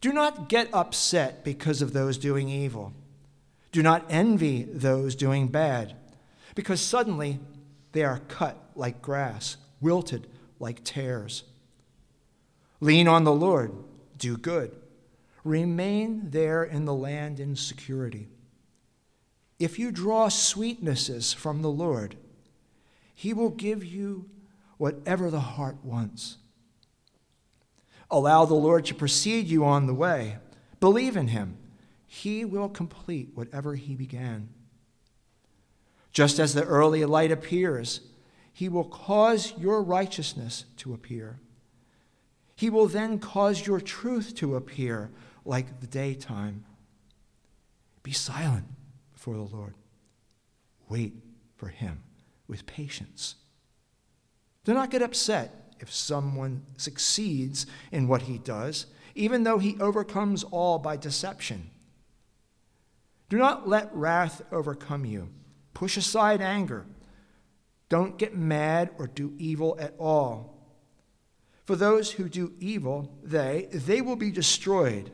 Do 0.00 0.12
not 0.12 0.48
get 0.48 0.68
upset 0.72 1.44
because 1.44 1.82
of 1.82 1.92
those 1.92 2.16
doing 2.16 2.48
evil. 2.48 2.92
Do 3.72 3.82
not 3.82 4.06
envy 4.08 4.64
those 4.64 5.14
doing 5.14 5.48
bad, 5.48 5.94
because 6.54 6.80
suddenly 6.80 7.38
they 7.92 8.02
are 8.02 8.20
cut 8.28 8.56
like 8.74 9.02
grass, 9.02 9.56
wilted 9.80 10.26
like 10.58 10.80
tares. 10.84 11.44
Lean 12.80 13.06
on 13.06 13.24
the 13.24 13.32
Lord 13.32 13.72
do 14.16 14.36
good. 14.36 14.76
Remain 15.44 16.30
there 16.30 16.62
in 16.62 16.84
the 16.84 16.94
land 16.94 17.40
in 17.40 17.56
security. 17.56 18.28
If 19.58 19.78
you 19.78 19.90
draw 19.90 20.28
sweetnesses 20.28 21.34
from 21.34 21.62
the 21.62 21.70
Lord, 21.70 22.16
He 23.14 23.32
will 23.32 23.50
give 23.50 23.84
you 23.84 24.28
whatever 24.76 25.30
the 25.30 25.40
heart 25.40 25.76
wants. 25.82 26.38
Allow 28.10 28.44
the 28.44 28.54
Lord 28.54 28.84
to 28.86 28.94
precede 28.94 29.46
you 29.46 29.64
on 29.64 29.86
the 29.86 29.94
way. 29.94 30.38
Believe 30.80 31.16
in 31.16 31.28
Him. 31.28 31.56
He 32.06 32.44
will 32.44 32.68
complete 32.68 33.30
whatever 33.34 33.74
He 33.74 33.94
began. 33.94 34.48
Just 36.12 36.38
as 36.38 36.54
the 36.54 36.64
early 36.64 37.04
light 37.04 37.30
appears, 37.30 38.00
He 38.52 38.68
will 38.68 38.84
cause 38.84 39.52
your 39.56 39.82
righteousness 39.82 40.64
to 40.78 40.92
appear. 40.92 41.38
He 42.56 42.68
will 42.68 42.88
then 42.88 43.18
cause 43.18 43.66
your 43.66 43.80
truth 43.80 44.34
to 44.36 44.56
appear 44.56 45.10
like 45.44 45.80
the 45.80 45.86
daytime. 45.86 46.64
Be 48.02 48.12
silent 48.12 48.66
before 49.12 49.34
the 49.34 49.42
Lord. 49.42 49.74
Wait 50.88 51.14
for 51.56 51.68
him 51.68 52.02
with 52.48 52.66
patience. 52.66 53.36
Do 54.64 54.74
not 54.74 54.90
get 54.90 55.02
upset 55.02 55.59
if 55.80 55.92
someone 55.92 56.62
succeeds 56.76 57.66
in 57.90 58.06
what 58.08 58.22
he 58.22 58.38
does, 58.38 58.86
even 59.14 59.42
though 59.42 59.58
he 59.58 59.76
overcomes 59.80 60.44
all 60.44 60.78
by 60.78 60.96
deception. 60.96 61.70
Do 63.28 63.38
not 63.38 63.68
let 63.68 63.94
wrath 63.94 64.42
overcome 64.52 65.04
you. 65.04 65.30
Push 65.74 65.96
aside 65.96 66.40
anger. 66.40 66.86
Don't 67.88 68.18
get 68.18 68.36
mad 68.36 68.90
or 68.98 69.06
do 69.06 69.34
evil 69.38 69.76
at 69.80 69.94
all. 69.98 70.56
For 71.64 71.76
those 71.76 72.12
who 72.12 72.28
do 72.28 72.52
evil, 72.58 73.16
they, 73.22 73.68
they 73.70 74.00
will 74.00 74.16
be 74.16 74.30
destroyed. 74.30 75.12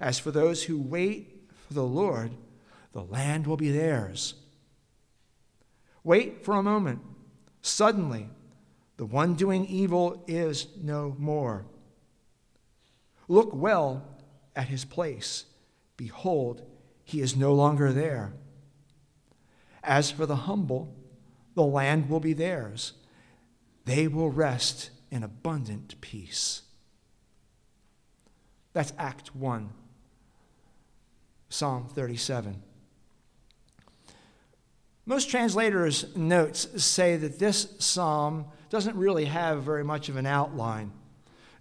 As 0.00 0.18
for 0.18 0.30
those 0.30 0.64
who 0.64 0.80
wait 0.80 1.42
for 1.66 1.74
the 1.74 1.84
Lord, 1.84 2.32
the 2.92 3.02
land 3.02 3.46
will 3.46 3.56
be 3.56 3.70
theirs. 3.70 4.34
Wait 6.04 6.44
for 6.44 6.54
a 6.54 6.62
moment. 6.62 7.00
Suddenly, 7.62 8.28
the 8.96 9.06
one 9.06 9.34
doing 9.34 9.66
evil 9.66 10.24
is 10.26 10.68
no 10.80 11.16
more. 11.18 11.66
Look 13.28 13.54
well 13.54 14.06
at 14.54 14.68
his 14.68 14.84
place. 14.84 15.46
Behold, 15.96 16.62
he 17.02 17.20
is 17.20 17.36
no 17.36 17.52
longer 17.54 17.92
there. 17.92 18.32
As 19.82 20.10
for 20.10 20.26
the 20.26 20.36
humble, 20.36 20.94
the 21.54 21.64
land 21.64 22.08
will 22.08 22.20
be 22.20 22.32
theirs. 22.32 22.92
They 23.84 24.08
will 24.08 24.30
rest 24.30 24.90
in 25.10 25.22
abundant 25.22 26.00
peace. 26.00 26.62
That's 28.72 28.92
Act 28.98 29.36
1, 29.36 29.70
Psalm 31.48 31.88
37. 31.88 32.62
Most 35.06 35.30
translators' 35.30 36.16
notes 36.16 36.82
say 36.82 37.16
that 37.16 37.38
this 37.38 37.74
psalm 37.78 38.46
doesn't 38.74 38.96
really 38.96 39.26
have 39.26 39.62
very 39.62 39.84
much 39.84 40.08
of 40.08 40.16
an 40.16 40.26
outline, 40.26 40.90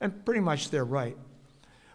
and 0.02 0.26
pretty 0.26 0.40
much 0.40 0.72
they're 0.72 0.84
right. 0.84 1.16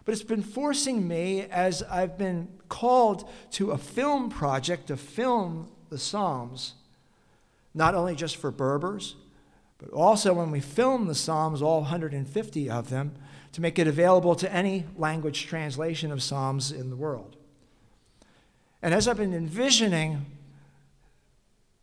But 0.05 0.13
it's 0.13 0.23
been 0.23 0.41
forcing 0.41 1.05
me 1.05 1.41
as 1.41 1.83
I've 1.83 2.17
been 2.17 2.47
called 2.69 3.29
to 3.51 3.71
a 3.71 3.77
film 3.77 4.29
project 4.29 4.87
to 4.87 4.95
film 4.95 5.69
the 5.89 5.97
Psalms, 5.97 6.75
not 7.73 7.95
only 7.95 8.15
just 8.15 8.37
for 8.37 8.49
Berbers, 8.49 9.17
but 9.77 9.89
also 9.89 10.33
when 10.33 10.51
we 10.51 10.61
film 10.61 11.07
the 11.07 11.15
Psalms, 11.15 11.61
all 11.61 11.81
150 11.81 12.69
of 12.69 12.89
them, 12.89 13.11
to 13.51 13.59
make 13.59 13.77
it 13.77 13.87
available 13.87 14.35
to 14.35 14.49
any 14.53 14.85
language 14.95 15.47
translation 15.47 16.13
of 16.13 16.23
Psalms 16.23 16.71
in 16.71 16.89
the 16.89 16.95
world. 16.95 17.35
And 18.81 18.93
as 18.93 19.05
I've 19.05 19.17
been 19.17 19.33
envisioning 19.33 20.27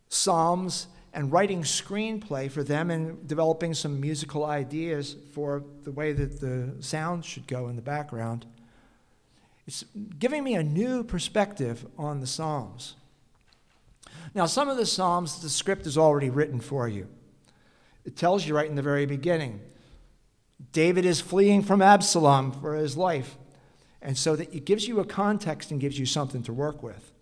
Psalms 0.09 0.87
and 1.17 1.33
writing 1.33 1.63
screenplay 1.63 2.51
for 2.51 2.63
them 2.63 2.91
and 2.91 3.27
developing 3.27 3.73
some 3.73 3.99
musical 3.99 4.45
ideas 4.45 5.17
for 5.33 5.65
the 5.83 5.91
way 5.91 6.13
that 6.13 6.41
the 6.41 6.75
sound 6.81 7.25
should 7.25 7.47
go 7.47 7.69
in 7.69 7.75
the 7.75 7.83
background. 7.83 8.45
It's 9.67 9.87
giving 10.19 10.45
me 10.45 10.55
a 10.55 10.63
new 10.63 11.03
perspective 11.03 11.87
on 11.97 12.21
the 12.21 12.27
Psalms. 12.27 12.97
Now, 14.35 14.45
some 14.45 14.69
of 14.69 14.77
the 14.77 14.85
Psalms, 14.85 15.41
the 15.41 15.49
script 15.49 15.87
is 15.87 15.97
already 15.97 16.29
written 16.29 16.61
for 16.61 16.87
you. 16.87 17.09
It 18.05 18.15
tells 18.15 18.47
you 18.47 18.55
right 18.55 18.69
in 18.69 18.77
the 18.77 18.83
very 18.83 19.07
beginning 19.07 19.61
David 20.73 21.05
is 21.05 21.21
fleeing 21.21 21.63
from 21.63 21.83
Absalom 21.83 22.53
for 22.53 22.75
his 22.75 22.97
life. 22.97 23.37
And 24.03 24.17
so 24.17 24.37
that 24.37 24.55
it 24.55 24.65
gives 24.65 24.87
you 24.87 25.01
a 25.01 25.05
context 25.05 25.71
and 25.71 25.81
gives 25.81 25.99
you 25.99 26.07
something 26.07 26.43
to 26.45 26.53
work 26.53 26.83
with. 26.83 27.13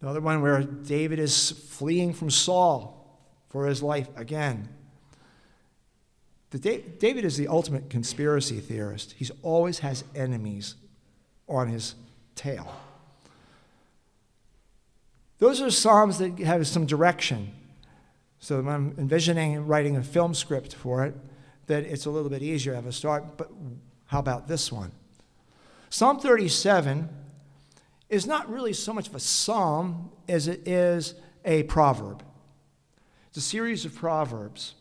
Another 0.00 0.20
one 0.20 0.42
where 0.42 0.62
David 0.62 1.18
is 1.18 1.50
fleeing 1.50 2.12
from 2.12 2.30
Saul 2.30 3.18
for 3.48 3.66
his 3.66 3.82
life 3.82 4.08
again. 4.16 4.68
The 6.50 6.58
David 6.98 7.24
is 7.24 7.36
the 7.36 7.48
ultimate 7.48 7.90
conspiracy 7.90 8.60
theorist. 8.60 9.12
He 9.18 9.28
always 9.42 9.80
has 9.80 10.04
enemies 10.14 10.76
on 11.48 11.68
his 11.68 11.94
tail. 12.34 12.74
Those 15.38 15.60
are 15.60 15.70
Psalms 15.70 16.18
that 16.18 16.38
have 16.38 16.66
some 16.66 16.86
direction. 16.86 17.52
So 18.38 18.58
I'm 18.58 18.94
envisioning 18.98 19.66
writing 19.66 19.96
a 19.96 20.02
film 20.02 20.32
script 20.32 20.74
for 20.74 21.04
it, 21.04 21.14
that 21.66 21.84
it's 21.84 22.06
a 22.06 22.10
little 22.10 22.30
bit 22.30 22.42
easier 22.42 22.72
to 22.72 22.76
have 22.76 22.86
a 22.86 22.92
start. 22.92 23.36
But 23.36 23.50
how 24.06 24.20
about 24.20 24.48
this 24.48 24.72
one? 24.72 24.92
Psalm 25.90 26.18
37 26.18 27.08
is 28.08 28.26
not 28.26 28.50
really 28.50 28.72
so 28.72 28.92
much 28.92 29.08
of 29.08 29.14
a 29.14 29.20
psalm 29.20 30.10
as 30.28 30.48
it 30.48 30.66
is 30.66 31.14
a 31.44 31.62
proverb. 31.64 32.22
It's 33.28 33.38
a 33.38 33.40
series 33.42 33.84
of 33.84 33.94
proverbs. 33.94 34.74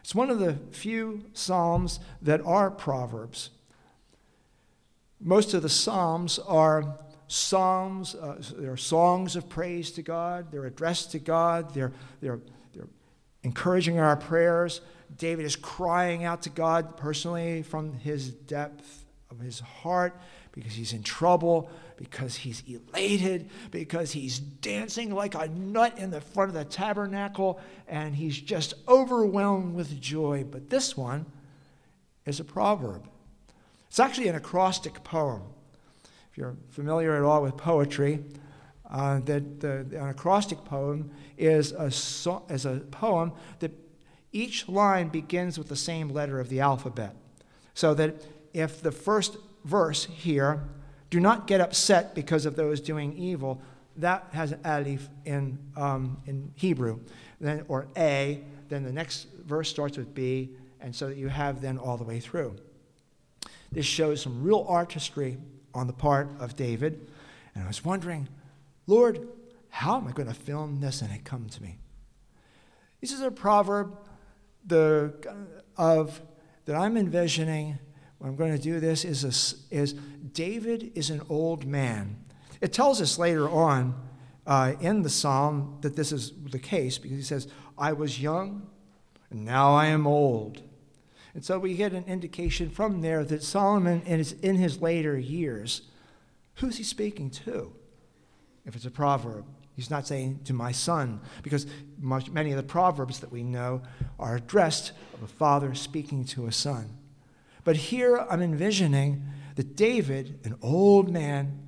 It's 0.00 0.14
one 0.14 0.30
of 0.30 0.38
the 0.38 0.54
few 0.72 1.24
psalms 1.32 2.00
that 2.22 2.40
are 2.44 2.70
proverbs. 2.70 3.50
Most 5.20 5.54
of 5.54 5.62
the 5.62 5.68
psalms 5.68 6.38
are 6.40 6.98
psalms, 7.28 8.14
uh, 8.14 8.42
they're 8.56 8.76
songs 8.76 9.36
of 9.36 9.48
praise 9.48 9.92
to 9.92 10.02
God, 10.02 10.50
they're 10.50 10.66
addressed 10.66 11.12
to 11.12 11.18
God, 11.18 11.72
they're, 11.72 11.92
they're, 12.20 12.40
they're 12.74 12.88
encouraging 13.42 13.98
our 13.98 14.16
prayers. 14.16 14.80
David 15.16 15.44
is 15.44 15.56
crying 15.56 16.24
out 16.24 16.42
to 16.42 16.50
God 16.50 16.96
personally 16.96 17.62
from 17.62 17.92
his 17.94 18.30
depth 18.30 19.04
of 19.32 19.40
his 19.40 19.60
heart 19.60 20.16
because 20.52 20.74
he's 20.74 20.92
in 20.92 21.02
trouble, 21.02 21.70
because 21.96 22.36
he's 22.36 22.62
elated, 22.68 23.48
because 23.70 24.12
he's 24.12 24.38
dancing 24.38 25.14
like 25.14 25.34
a 25.34 25.48
nut 25.48 25.98
in 25.98 26.10
the 26.10 26.20
front 26.20 26.50
of 26.50 26.54
the 26.54 26.64
tabernacle, 26.64 27.58
and 27.88 28.14
he's 28.14 28.38
just 28.38 28.74
overwhelmed 28.86 29.74
with 29.74 30.00
joy. 30.00 30.44
But 30.48 30.68
this 30.68 30.96
one 30.96 31.26
is 32.26 32.38
a 32.38 32.44
proverb. 32.44 33.08
It's 33.88 33.98
actually 33.98 34.28
an 34.28 34.36
acrostic 34.36 35.02
poem. 35.02 35.42
If 36.30 36.38
you're 36.38 36.56
familiar 36.70 37.16
at 37.16 37.22
all 37.22 37.42
with 37.42 37.56
poetry, 37.56 38.22
uh, 38.90 39.20
that 39.20 39.60
the, 39.60 39.86
an 39.92 40.08
acrostic 40.08 40.64
poem 40.64 41.10
is 41.38 41.72
a, 41.72 41.90
so, 41.90 42.44
is 42.50 42.66
a 42.66 42.80
poem 42.90 43.32
that 43.60 43.72
each 44.32 44.68
line 44.68 45.08
begins 45.08 45.58
with 45.58 45.68
the 45.68 45.76
same 45.76 46.08
letter 46.10 46.40
of 46.40 46.50
the 46.50 46.60
alphabet. 46.60 47.14
So 47.74 47.94
that 47.94 48.22
if 48.52 48.82
the 48.82 48.92
first 48.92 49.36
verse 49.64 50.04
here, 50.04 50.62
do 51.10 51.20
not 51.20 51.46
get 51.46 51.60
upset 51.60 52.14
because 52.14 52.46
of 52.46 52.56
those 52.56 52.80
doing 52.80 53.12
evil, 53.16 53.60
that 53.96 54.26
has 54.32 54.52
an 54.52 54.60
alif 54.64 55.08
in, 55.24 55.58
um, 55.76 56.16
in 56.26 56.52
Hebrew, 56.54 57.00
then, 57.40 57.64
or 57.68 57.86
A, 57.96 58.42
then 58.68 58.84
the 58.84 58.92
next 58.92 59.26
verse 59.44 59.68
starts 59.68 59.98
with 59.98 60.14
B, 60.14 60.50
and 60.80 60.94
so 60.94 61.08
that 61.08 61.16
you 61.16 61.28
have 61.28 61.60
then 61.60 61.78
all 61.78 61.96
the 61.96 62.04
way 62.04 62.18
through. 62.18 62.56
This 63.70 63.86
shows 63.86 64.22
some 64.22 64.42
real 64.42 64.64
artistry 64.68 65.38
on 65.74 65.86
the 65.86 65.92
part 65.92 66.30
of 66.38 66.56
David, 66.56 67.06
and 67.54 67.64
I 67.64 67.66
was 67.66 67.84
wondering, 67.84 68.28
Lord, 68.86 69.28
how 69.68 69.96
am 69.96 70.08
I 70.08 70.12
going 70.12 70.28
to 70.28 70.34
film 70.34 70.80
this 70.80 71.02
and 71.02 71.12
it 71.12 71.24
come 71.24 71.48
to 71.48 71.62
me? 71.62 71.78
This 73.00 73.12
is 73.12 73.20
a 73.20 73.30
proverb 73.30 73.96
the, 74.66 75.12
of, 75.76 76.20
that 76.66 76.76
I'm 76.76 76.96
envisioning 76.96 77.78
what 78.22 78.28
I'm 78.28 78.36
going 78.36 78.56
to 78.56 78.62
do 78.62 78.78
this 78.78 79.04
is, 79.04 79.24
a, 79.24 79.74
is 79.74 79.94
David 79.94 80.92
is 80.94 81.10
an 81.10 81.22
old 81.28 81.66
man. 81.66 82.16
It 82.60 82.72
tells 82.72 83.00
us 83.00 83.18
later 83.18 83.50
on 83.50 84.00
uh, 84.46 84.74
in 84.80 85.02
the 85.02 85.10
psalm 85.10 85.78
that 85.80 85.96
this 85.96 86.12
is 86.12 86.32
the 86.52 86.60
case 86.60 86.98
because 86.98 87.16
he 87.16 87.24
says, 87.24 87.48
I 87.76 87.94
was 87.94 88.22
young 88.22 88.68
and 89.30 89.44
now 89.44 89.74
I 89.74 89.86
am 89.86 90.06
old. 90.06 90.62
And 91.34 91.44
so 91.44 91.58
we 91.58 91.74
get 91.74 91.94
an 91.94 92.04
indication 92.04 92.70
from 92.70 93.00
there 93.00 93.24
that 93.24 93.42
Solomon 93.42 94.02
is 94.02 94.30
in 94.34 94.54
his 94.54 94.80
later 94.80 95.18
years. 95.18 95.82
Who's 96.56 96.76
he 96.76 96.84
speaking 96.84 97.28
to? 97.30 97.72
If 98.64 98.76
it's 98.76 98.86
a 98.86 98.90
proverb, 98.92 99.46
he's 99.74 99.90
not 99.90 100.06
saying 100.06 100.42
to 100.44 100.52
my 100.52 100.70
son, 100.70 101.20
because 101.42 101.66
much, 101.98 102.30
many 102.30 102.52
of 102.52 102.56
the 102.56 102.62
proverbs 102.62 103.18
that 103.18 103.32
we 103.32 103.42
know 103.42 103.82
are 104.20 104.36
addressed 104.36 104.92
of 105.12 105.24
a 105.24 105.26
father 105.26 105.74
speaking 105.74 106.24
to 106.26 106.46
a 106.46 106.52
son. 106.52 106.98
But 107.64 107.76
here 107.76 108.16
I'm 108.16 108.42
envisioning 108.42 109.24
that 109.56 109.76
David, 109.76 110.40
an 110.44 110.56
old 110.62 111.10
man, 111.10 111.58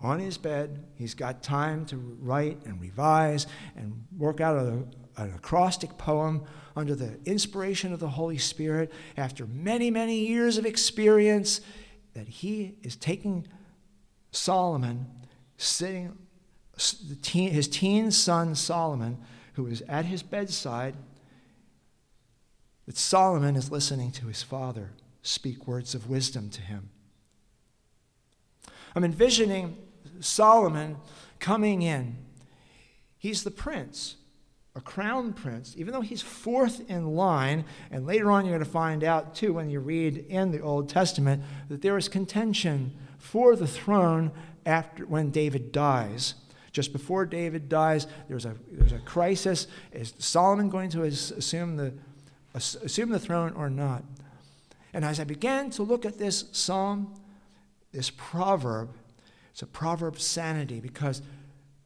on 0.00 0.18
his 0.18 0.36
bed, 0.36 0.84
he's 0.94 1.14
got 1.14 1.42
time 1.42 1.86
to 1.86 1.96
write 1.96 2.58
and 2.66 2.80
revise 2.80 3.46
and 3.76 4.04
work 4.16 4.40
out 4.40 4.56
a, 4.56 4.84
an 5.22 5.32
acrostic 5.34 5.96
poem 5.96 6.44
under 6.74 6.94
the 6.94 7.18
inspiration 7.24 7.94
of 7.94 8.00
the 8.00 8.10
Holy 8.10 8.36
Spirit 8.36 8.92
after 9.16 9.46
many, 9.46 9.90
many 9.90 10.26
years 10.26 10.58
of 10.58 10.66
experience, 10.66 11.62
that 12.12 12.28
he 12.28 12.76
is 12.82 12.96
taking 12.96 13.46
Solomon, 14.32 15.06
sitting, 15.56 16.18
his 17.32 17.68
teen 17.68 18.10
son 18.10 18.54
Solomon, 18.54 19.18
who 19.54 19.66
is 19.66 19.82
at 19.88 20.04
his 20.04 20.22
bedside, 20.22 20.94
that 22.84 22.98
Solomon 22.98 23.56
is 23.56 23.70
listening 23.70 24.10
to 24.12 24.26
his 24.26 24.42
father 24.42 24.90
speak 25.26 25.66
words 25.66 25.94
of 25.94 26.08
wisdom 26.08 26.48
to 26.50 26.60
him. 26.60 26.90
I'm 28.94 29.04
envisioning 29.04 29.76
Solomon 30.20 30.96
coming 31.38 31.82
in. 31.82 32.16
He's 33.18 33.42
the 33.44 33.50
prince, 33.50 34.16
a 34.74 34.80
crown 34.80 35.32
prince, 35.32 35.74
even 35.76 35.92
though 35.92 36.00
he's 36.00 36.22
fourth 36.22 36.88
in 36.88 37.14
line. 37.16 37.64
And 37.90 38.06
later 38.06 38.30
on, 38.30 38.44
you're 38.44 38.54
going 38.54 38.64
to 38.64 38.70
find 38.70 39.02
out, 39.02 39.34
too, 39.34 39.52
when 39.52 39.68
you 39.68 39.80
read 39.80 40.24
in 40.28 40.52
the 40.52 40.60
Old 40.60 40.88
Testament, 40.88 41.42
that 41.68 41.82
there 41.82 41.98
is 41.98 42.08
contention 42.08 42.96
for 43.18 43.56
the 43.56 43.66
throne 43.66 44.30
after 44.64 45.04
when 45.04 45.30
David 45.30 45.72
dies. 45.72 46.34
Just 46.72 46.92
before 46.92 47.26
David 47.26 47.68
dies, 47.68 48.06
there's 48.28 48.44
a, 48.44 48.54
there's 48.70 48.92
a 48.92 48.98
crisis. 48.98 49.66
Is 49.92 50.14
Solomon 50.18 50.70
going 50.70 50.90
to 50.90 51.02
assume 51.02 51.76
the, 51.76 51.94
assume 52.54 53.10
the 53.10 53.18
throne 53.18 53.52
or 53.54 53.68
not? 53.68 54.04
And 54.96 55.04
as 55.04 55.20
I 55.20 55.24
began 55.24 55.68
to 55.72 55.82
look 55.82 56.06
at 56.06 56.16
this 56.16 56.46
psalm, 56.52 57.12
this 57.92 58.08
proverb, 58.08 58.94
it's 59.50 59.60
a 59.60 59.66
proverb 59.66 60.14
of 60.14 60.22
sanity 60.22 60.80
because 60.80 61.20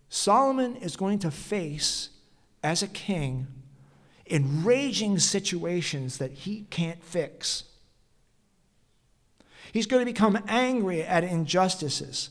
Solomon 0.08 0.76
is 0.76 0.94
going 0.94 1.18
to 1.18 1.32
face, 1.32 2.10
as 2.62 2.84
a 2.84 2.86
king, 2.86 3.48
enraging 4.26 5.18
situations 5.18 6.18
that 6.18 6.30
he 6.30 6.66
can't 6.70 7.02
fix. 7.02 7.64
He's 9.72 9.86
going 9.86 10.06
to 10.06 10.12
become 10.12 10.38
angry 10.46 11.02
at 11.02 11.24
injustices 11.24 12.30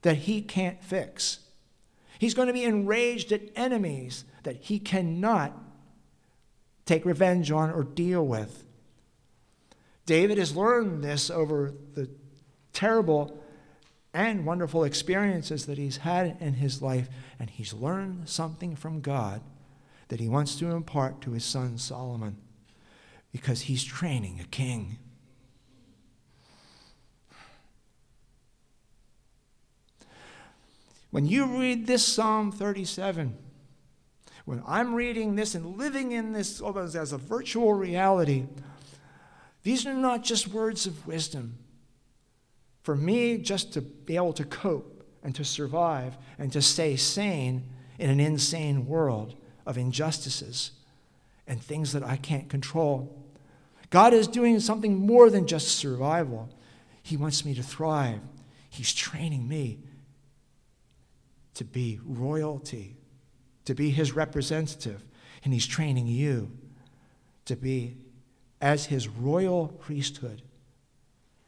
that 0.00 0.16
he 0.16 0.40
can't 0.40 0.82
fix. 0.82 1.40
He's 2.18 2.32
going 2.32 2.48
to 2.48 2.54
be 2.54 2.64
enraged 2.64 3.32
at 3.32 3.42
enemies 3.54 4.24
that 4.44 4.56
he 4.56 4.78
cannot 4.78 5.52
take 6.86 7.04
revenge 7.04 7.50
on 7.50 7.70
or 7.70 7.84
deal 7.84 8.26
with. 8.26 8.62
David 10.06 10.38
has 10.38 10.56
learned 10.56 11.02
this 11.02 11.30
over 11.30 11.74
the 11.94 12.08
terrible 12.72 13.42
and 14.14 14.46
wonderful 14.46 14.84
experiences 14.84 15.66
that 15.66 15.76
he's 15.76 15.98
had 15.98 16.36
in 16.40 16.54
his 16.54 16.80
life, 16.80 17.08
and 17.38 17.50
he's 17.50 17.74
learned 17.74 18.28
something 18.28 18.76
from 18.76 19.00
God 19.00 19.42
that 20.08 20.20
he 20.20 20.28
wants 20.28 20.56
to 20.56 20.70
impart 20.70 21.20
to 21.20 21.32
his 21.32 21.44
son 21.44 21.76
Solomon 21.76 22.36
because 23.32 23.62
he's 23.62 23.84
training 23.84 24.40
a 24.40 24.44
king. 24.44 24.98
When 31.10 31.26
you 31.26 31.46
read 31.58 31.86
this 31.86 32.04
Psalm 32.06 32.52
37, 32.52 33.36
when 34.44 34.62
I'm 34.66 34.94
reading 34.94 35.34
this 35.34 35.54
and 35.54 35.76
living 35.76 36.12
in 36.12 36.32
this 36.32 36.60
almost 36.60 36.94
as 36.94 37.12
a 37.12 37.18
virtual 37.18 37.74
reality, 37.74 38.46
these 39.66 39.84
are 39.84 39.94
not 39.94 40.22
just 40.22 40.46
words 40.46 40.86
of 40.86 41.08
wisdom. 41.08 41.58
For 42.84 42.94
me, 42.94 43.36
just 43.36 43.72
to 43.72 43.80
be 43.80 44.14
able 44.14 44.32
to 44.34 44.44
cope 44.44 45.04
and 45.24 45.34
to 45.34 45.44
survive 45.44 46.16
and 46.38 46.52
to 46.52 46.62
stay 46.62 46.94
sane 46.94 47.64
in 47.98 48.08
an 48.08 48.20
insane 48.20 48.86
world 48.86 49.34
of 49.66 49.76
injustices 49.76 50.70
and 51.48 51.60
things 51.60 51.92
that 51.94 52.04
I 52.04 52.14
can't 52.16 52.48
control. 52.48 53.20
God 53.90 54.14
is 54.14 54.28
doing 54.28 54.60
something 54.60 55.04
more 55.04 55.30
than 55.30 55.48
just 55.48 55.76
survival. 55.76 56.48
He 57.02 57.16
wants 57.16 57.44
me 57.44 57.52
to 57.54 57.62
thrive. 57.64 58.20
He's 58.70 58.94
training 58.94 59.48
me 59.48 59.80
to 61.54 61.64
be 61.64 61.98
royalty, 62.04 62.98
to 63.64 63.74
be 63.74 63.90
his 63.90 64.12
representative. 64.12 65.04
And 65.42 65.52
he's 65.52 65.66
training 65.66 66.06
you 66.06 66.52
to 67.46 67.56
be 67.56 67.96
as 68.60 68.86
his 68.86 69.08
royal 69.08 69.68
priesthood, 69.68 70.42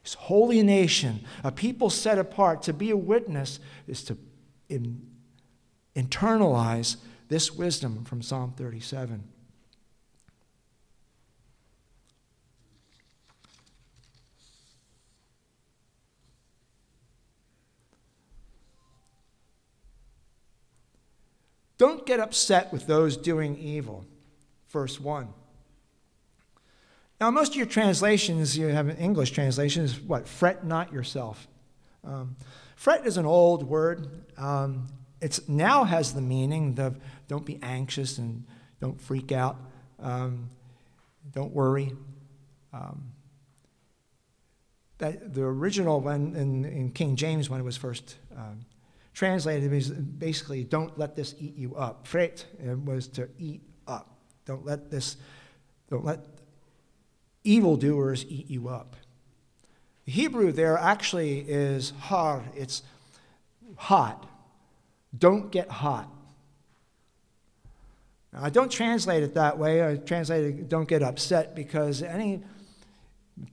his 0.03 0.15
holy 0.15 0.63
nation, 0.63 1.25
a 1.43 1.53
people 1.53 1.91
set 1.91 2.19
apart. 2.19 2.63
To 2.63 2.73
be 2.73 2.91
a 2.91 2.97
witness 2.97 3.61
is 3.87 4.03
to 4.05 4.17
in, 4.69 5.07
internalize 5.95 6.97
this 7.29 7.53
wisdom 7.53 8.05
from 8.05 8.23
Psalm 8.23 8.55
37. 8.57 9.25
Don't 21.79 22.05
get 22.05 22.19
upset 22.19 22.73
with 22.73 22.87
those 22.87 23.17
doing 23.17 23.57
evil. 23.57 24.05
Verse 24.69 25.01
1. 25.01 25.29
Now, 27.21 27.33
most 27.33 27.51
of 27.51 27.57
your 27.57 27.67
translations, 27.67 28.57
you 28.57 28.69
have 28.69 28.89
an 28.89 28.97
English 28.97 29.33
translation, 29.33 29.85
is 29.85 30.01
what? 30.01 30.29
Fret 30.29 30.65
not 30.65 30.93
yourself. 30.93 31.49
Um, 32.05 32.37
fret 32.77 33.07
is 33.07 33.17
an 33.17 33.27
old 33.27 33.65
word. 33.65 34.25
Um, 34.37 34.87
it 35.21 35.41
now 35.49 35.83
has 35.83 36.15
the 36.15 36.21
meaning 36.21 36.79
of 36.79 36.97
don't 37.27 37.45
be 37.45 37.59
anxious 37.61 38.19
and 38.19 38.45
don't 38.81 39.01
freak 39.01 39.33
out. 39.33 39.57
Um, 39.99 40.51
don't 41.33 41.53
worry. 41.53 41.93
Um, 42.73 43.11
that 44.99 45.35
the 45.35 45.43
original 45.43 46.01
one 46.01 46.37
in, 46.37 46.65
in, 46.65 46.91
King 46.91 47.17
James 47.17 47.51
when 47.51 47.61
it 47.61 47.65
was 47.65 47.77
first 47.77 48.17
um, 48.37 48.61
translated 49.13 49.73
is 49.73 49.91
basically 49.91 50.65
don't 50.65 50.97
let 50.99 51.17
this 51.17 51.35
eat 51.39 51.57
you 51.57 51.75
up. 51.75 52.07
Fret 52.07 52.47
was 52.85 53.09
to 53.09 53.29
eat 53.39 53.63
up. 53.89 54.19
Don't 54.45 54.65
let 54.65 54.91
this, 54.91 55.17
don't 55.89 56.05
let 56.05 56.38
evildoers 57.45 58.25
eat 58.29 58.51
you 58.51 58.69
up. 58.69 58.97
The 60.05 60.13
Hebrew 60.13 60.53
there 60.53 60.79
actually 60.79 61.41
is 61.41 61.93
har, 61.99 62.43
it's 62.55 62.83
hot. 63.77 64.27
Don't 65.17 65.51
get 65.51 65.71
hot. 65.71 66.11
Now, 68.33 68.45
I 68.45 68.51
don't 68.51 68.71
translate 68.71 69.23
it 69.23 69.35
that 69.35 69.59
way. 69.59 69.87
I 69.87 69.97
translate 69.97 70.45
it 70.45 70.69
don't 70.69 70.89
get 70.89 71.03
upset 71.03 71.55
because 71.55 72.03
any 72.03 72.43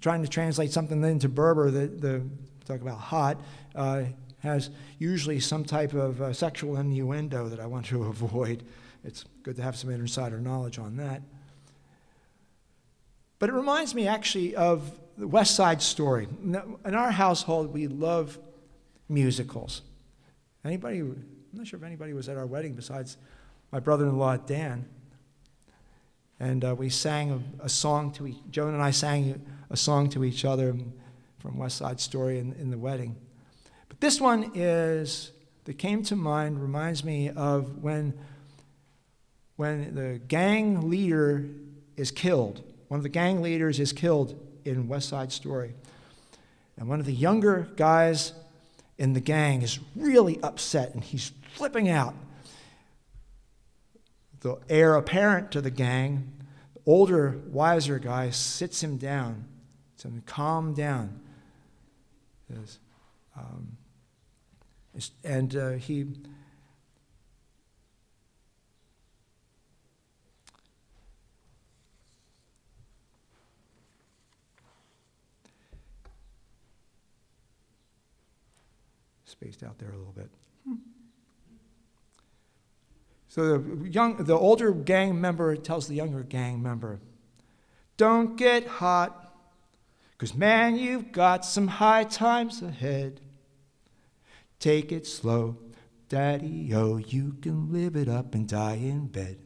trying 0.02 0.24
to 0.24 0.28
translate 0.28 0.72
something 0.72 1.04
into 1.04 1.30
Berber 1.30 1.72
that 1.72 2.02
the 2.02 2.24
talk 2.66 2.82
about 2.82 2.98
hot 2.98 3.40
uh, 3.76 4.04
has 4.40 4.70
usually 5.00 5.40
some 5.40 5.64
type 5.64 5.94
of 5.94 6.22
uh, 6.22 6.34
sexual 6.34 6.78
innuendo 6.78 7.50
that 7.50 7.60
I 7.60 7.66
want 7.66 7.86
to 7.88 8.04
avoid. 8.06 8.64
It's 9.04 9.26
good 9.44 9.56
to 9.58 9.62
have 9.62 9.76
some 9.76 9.92
insider 9.92 10.40
knowledge 10.40 10.80
on 10.80 10.98
that. 10.98 11.22
But 13.40 13.50
it 13.50 13.54
reminds 13.54 13.94
me 13.94 14.08
actually 14.08 14.56
of 14.56 14.98
the 15.18 15.28
West 15.28 15.56
Side 15.56 15.82
Story. 15.82 16.28
In 16.44 16.96
our 16.96 17.12
household, 17.12 17.74
we 17.74 17.88
love 17.88 18.38
musicals. 19.10 19.82
Anybody, 20.64 21.00
I'm 21.00 21.26
not 21.54 21.68
sure 21.68 21.78
if 21.78 21.84
anybody 21.84 22.14
was 22.14 22.28
at 22.28 22.38
our 22.38 22.46
wedding 22.46 22.74
besides 22.74 23.18
my 23.72 23.80
brother 23.80 24.06
in 24.06 24.18
law, 24.18 24.38
Dan. 24.38 24.86
And 26.40 26.66
uh, 26.66 26.76
we 26.76 26.90
sang 26.90 27.32
a, 27.60 27.66
a, 27.66 27.70
song 27.70 28.12
to 28.14 28.28
each, 28.28 28.38
Joan 28.50 28.74
and 28.74 28.84
I 28.84 28.92
sang 28.92 29.46
a 29.70 29.78
song 29.78 30.10
to 30.10 30.26
each 30.26 30.44
other 30.44 30.76
from 31.40 31.58
West 31.58 31.78
Side 31.78 32.00
Story 32.00 32.40
in, 32.40 32.54
in 32.54 32.72
the 32.72 32.78
wedding. 32.78 33.16
But 33.88 34.02
this 34.02 34.20
one 34.20 34.52
is, 34.54 35.32
that 35.64 35.78
came 35.78 36.04
to 36.04 36.16
mind, 36.16 36.62
reminds 36.62 37.04
me 37.04 37.30
of 37.30 37.82
when, 37.84 38.14
when 39.56 39.96
the 39.96 40.20
gang 40.28 40.90
leader 40.90 41.46
is 41.96 42.12
killed. 42.12 42.64
One 42.96 43.00
of 43.00 43.04
the 43.04 43.10
gang 43.10 43.42
leaders 43.42 43.82
is 43.82 43.92
killed 43.92 44.40
in 44.64 44.88
West 44.88 45.10
Side 45.10 45.34
Story. 45.34 45.74
And 46.78 46.88
one 46.88 47.02
of 47.02 47.06
the 47.06 47.12
younger 47.12 47.68
guys 47.76 48.32
in 48.98 49.12
the 49.12 49.20
gang 49.20 49.64
is 49.64 49.80
really 49.98 50.40
upset 50.42 50.94
and 50.94 51.04
he's 51.04 51.34
flipping 51.56 51.90
out. 51.90 52.16
The 54.40 54.60
heir 54.70 54.96
apparent 54.96 55.52
to 55.52 55.60
the 55.60 55.72
gang, 55.72 56.32
the 56.74 56.80
older, 56.86 57.42
wiser 57.48 58.00
guy, 58.00 58.30
sits 58.30 58.82
him 58.82 58.96
down, 58.96 59.44
tells 59.98 60.14
him 60.14 60.24
calm 60.26 60.74
down. 60.74 61.20
Says, 62.50 62.80
um, 63.36 63.76
and 65.26 65.54
uh, 65.54 65.72
he 65.72 66.06
spaced 79.36 79.64
out 79.64 79.78
there 79.80 79.90
a 79.90 79.98
little 79.98 80.14
bit. 80.14 80.30
So 83.28 83.58
the 83.58 83.90
young, 83.90 84.24
the 84.24 84.38
older 84.38 84.72
gang 84.72 85.20
member 85.20 85.58
tells 85.58 85.88
the 85.88 85.96
younger 85.96 86.24
gang 86.24 86.62
member, 86.62 87.02
"Don't 87.98 88.38
get 88.38 88.66
hot, 88.66 89.36
cause 90.18 90.34
man, 90.34 90.78
you've 90.78 91.12
got 91.12 91.44
some 91.44 91.68
high 91.68 92.06
times 92.06 92.62
ahead. 92.62 93.20
Take 94.60 94.94
it 94.94 95.06
slow, 95.06 95.58
daddy, 96.08 96.74
oh, 96.74 96.96
you 96.96 97.36
can 97.42 97.74
live 97.74 97.98
it 97.98 98.08
up 98.08 98.34
and 98.34 98.48
die 98.48 98.76
in 98.76 99.08
bed. 99.08 99.38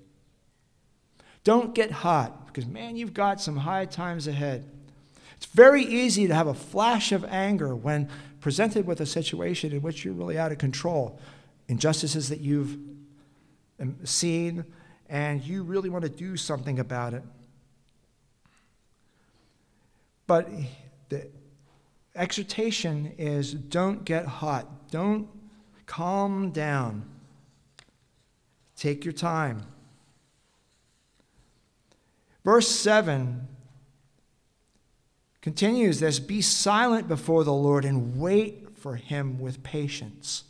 Don't 1.43 1.73
get 1.73 1.89
hot, 1.89 2.45
because 2.45 2.67
man, 2.67 2.95
you've 2.95 3.15
got 3.15 3.41
some 3.41 3.57
high 3.57 3.85
times 3.85 4.27
ahead. 4.27 4.69
It's 5.35 5.47
very 5.47 5.83
easy 5.83 6.27
to 6.27 6.35
have 6.35 6.47
a 6.47 6.53
flash 6.53 7.11
of 7.11 7.25
anger 7.25 7.75
when 7.75 8.09
presented 8.39 8.85
with 8.85 9.01
a 9.01 9.05
situation 9.05 9.71
in 9.71 9.81
which 9.81 10.03
you're 10.05 10.13
really 10.13 10.37
out 10.37 10.51
of 10.51 10.57
control, 10.57 11.19
injustices 11.67 12.29
that 12.29 12.39
you've 12.39 12.77
um, 13.79 13.95
seen, 14.03 14.65
and 15.09 15.43
you 15.43 15.63
really 15.63 15.89
want 15.89 16.03
to 16.03 16.09
do 16.09 16.37
something 16.37 16.79
about 16.79 17.13
it. 17.13 17.23
But 20.27 20.47
the 21.09 21.27
exhortation 22.15 23.13
is 23.17 23.53
don't 23.53 24.05
get 24.05 24.25
hot. 24.25 24.91
Don't 24.91 25.27
calm 25.85 26.51
down. 26.51 27.09
Take 28.75 29.03
your 29.03 29.13
time. 29.13 29.63
Verse 32.45 32.67
7 32.67 33.47
continues 35.41 35.99
this 35.99 36.19
Be 36.19 36.41
silent 36.41 37.07
before 37.07 37.43
the 37.43 37.53
Lord 37.53 37.85
and 37.85 38.19
wait 38.19 38.77
for 38.77 38.95
him 38.95 39.39
with 39.39 39.63
patience. 39.63 40.43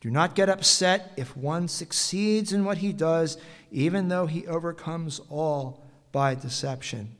Do 0.00 0.10
not 0.10 0.34
get 0.34 0.48
upset 0.48 1.12
if 1.16 1.36
one 1.36 1.66
succeeds 1.66 2.52
in 2.52 2.64
what 2.64 2.78
he 2.78 2.92
does, 2.92 3.36
even 3.72 4.08
though 4.08 4.26
he 4.26 4.46
overcomes 4.46 5.20
all 5.28 5.84
by 6.12 6.34
deception. 6.34 7.16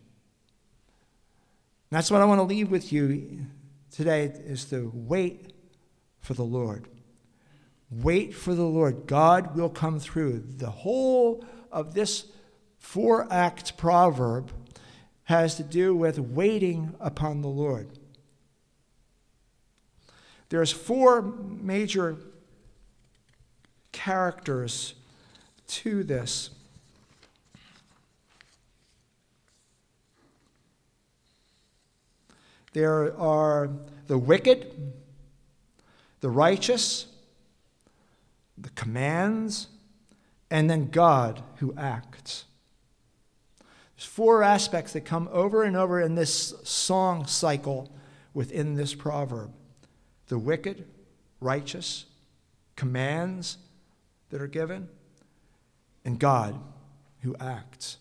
That's 1.90 2.11
what 2.11 2.20
I 2.20 2.27
want 2.27 2.38
to 2.38 2.44
leave 2.44 2.70
with 2.70 2.92
you 2.92 3.46
today 3.90 4.24
is 4.24 4.66
to 4.66 4.92
wait 4.94 5.53
for 6.20 6.35
the 6.35 6.44
Lord. 6.44 6.87
Wait 7.90 8.35
for 8.35 8.55
the 8.55 8.64
Lord. 8.64 9.07
God 9.07 9.57
will 9.57 9.70
come 9.70 9.98
through. 9.98 10.44
The 10.57 10.70
whole 10.70 11.44
of 11.72 11.94
this 11.94 12.27
four 12.79 13.27
act 13.33 13.77
proverb 13.77 14.53
has 15.29 15.57
to 15.57 15.62
do 15.62 15.95
with 15.95 16.19
waiting 16.19 16.95
upon 17.01 17.43
the 17.43 17.49
Lord. 17.49 17.87
There's 20.49 20.73
four 20.73 21.21
major 21.21 22.17
characters 23.93 24.95
to 25.67 26.03
this. 26.03 26.49
There 32.73 33.14
are 33.19 33.69
the 34.07 34.17
wicked, 34.17 34.95
the 36.21 36.31
righteous, 36.31 37.05
the 38.57 38.71
commands, 38.71 39.67
and 40.51 40.71
then 40.71 40.88
God 40.88 41.43
who 41.57 41.75
acts. 41.77 42.47
There's 43.99 44.07
four 44.07 44.45
aspects 44.45 44.93
that 44.93 45.01
come 45.01 45.29
over 45.33 45.65
and 45.65 45.77
over 45.77 46.01
in 46.01 46.15
this 46.15 46.55
song 46.63 47.27
cycle 47.27 47.91
within 48.33 48.77
this 48.77 48.95
proverb 48.95 49.53
the 50.29 50.39
wicked, 50.39 50.87
righteous, 51.41 52.05
commands 52.77 53.59
that 54.31 54.41
are 54.41 54.47
given, 54.47 54.89
and 56.05 56.21
God 56.21 56.61
who 57.23 57.35
acts. 57.41 57.97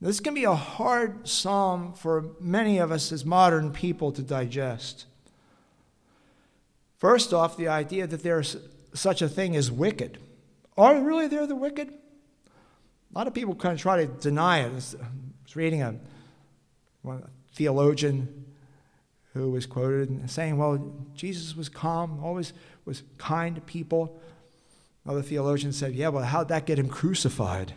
This 0.00 0.20
can 0.20 0.34
be 0.34 0.44
a 0.44 0.54
hard 0.54 1.26
psalm 1.26 1.94
for 1.94 2.26
many 2.38 2.78
of 2.78 2.92
us 2.92 3.10
as 3.10 3.24
modern 3.24 3.72
people 3.72 4.12
to 4.12 4.22
digest. 4.22 5.06
First 6.98 7.32
off, 7.32 7.56
the 7.56 7.66
idea 7.66 8.06
that 8.06 8.22
there's 8.22 8.56
such 8.92 9.20
a 9.20 9.28
thing 9.28 9.56
as 9.56 9.72
wicked. 9.72 10.18
Are 10.76 11.00
really 11.00 11.28
there 11.28 11.46
the 11.46 11.54
wicked? 11.54 11.88
A 11.88 13.18
lot 13.18 13.28
of 13.28 13.34
people 13.34 13.54
kind 13.54 13.74
of 13.74 13.80
try 13.80 14.04
to 14.04 14.06
deny 14.06 14.60
it. 14.60 14.66
I 14.66 14.74
was 14.74 14.96
reading 15.54 15.82
a, 15.82 15.94
a 17.08 17.18
theologian 17.52 18.46
who 19.34 19.50
was 19.50 19.66
quoted 19.66 20.28
saying, 20.28 20.56
well, 20.56 20.92
Jesus 21.14 21.56
was 21.56 21.68
calm, 21.68 22.22
always 22.24 22.52
was 22.84 23.02
kind 23.18 23.54
to 23.54 23.60
people. 23.60 24.20
Another 25.04 25.22
theologian 25.22 25.72
said, 25.72 25.94
yeah, 25.94 26.08
well, 26.08 26.24
how'd 26.24 26.48
that 26.48 26.66
get 26.66 26.78
him 26.78 26.88
crucified? 26.88 27.74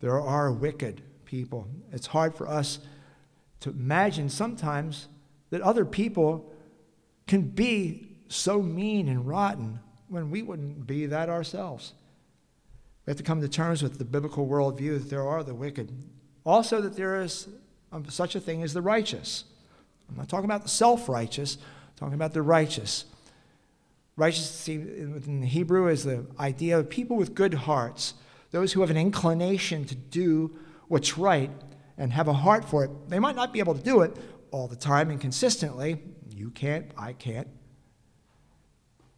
There 0.00 0.18
are 0.18 0.50
wicked 0.50 1.02
people. 1.26 1.68
It's 1.92 2.08
hard 2.08 2.34
for 2.34 2.48
us 2.48 2.78
to 3.60 3.70
imagine 3.70 4.30
sometimes 4.30 5.08
that 5.50 5.60
other 5.60 5.84
people 5.84 6.50
can 7.26 7.42
be 7.42 8.16
so 8.28 8.62
mean 8.62 9.08
and 9.08 9.26
rotten 9.26 9.80
when 10.10 10.30
we 10.30 10.42
wouldn't 10.42 10.86
be 10.86 11.06
that 11.06 11.28
ourselves. 11.28 11.94
We 13.06 13.12
have 13.12 13.16
to 13.16 13.22
come 13.22 13.40
to 13.40 13.48
terms 13.48 13.82
with 13.82 13.98
the 13.98 14.04
biblical 14.04 14.46
worldview 14.46 14.98
that 14.98 15.10
there 15.10 15.26
are 15.26 15.42
the 15.42 15.54
wicked. 15.54 15.90
Also, 16.44 16.80
that 16.82 16.96
there 16.96 17.22
is 17.22 17.48
um, 17.92 18.08
such 18.08 18.34
a 18.34 18.40
thing 18.40 18.62
as 18.62 18.74
the 18.74 18.82
righteous. 18.82 19.44
I'm 20.08 20.16
not 20.16 20.28
talking 20.28 20.44
about 20.44 20.62
the 20.62 20.68
self 20.68 21.08
righteous, 21.08 21.56
I'm 21.56 21.94
talking 21.96 22.14
about 22.14 22.34
the 22.34 22.42
righteous. 22.42 23.06
Righteous 24.16 24.68
in 24.68 25.40
the 25.40 25.46
Hebrew 25.46 25.88
is 25.88 26.04
the 26.04 26.26
idea 26.38 26.78
of 26.78 26.90
people 26.90 27.16
with 27.16 27.34
good 27.34 27.54
hearts 27.54 28.14
those 28.50 28.72
who 28.72 28.80
have 28.80 28.90
an 28.90 28.96
inclination 28.96 29.84
to 29.86 29.94
do 29.94 30.56
what's 30.88 31.16
right 31.16 31.50
and 31.96 32.12
have 32.12 32.28
a 32.28 32.32
heart 32.32 32.64
for 32.64 32.84
it. 32.84 32.90
They 33.08 33.18
might 33.18 33.36
not 33.36 33.52
be 33.52 33.60
able 33.60 33.74
to 33.74 33.82
do 33.82 34.00
it 34.00 34.16
all 34.50 34.66
the 34.66 34.76
time 34.76 35.10
and 35.10 35.20
consistently. 35.20 36.02
You 36.34 36.50
can't, 36.50 36.90
I 36.96 37.12
can't. 37.12 37.48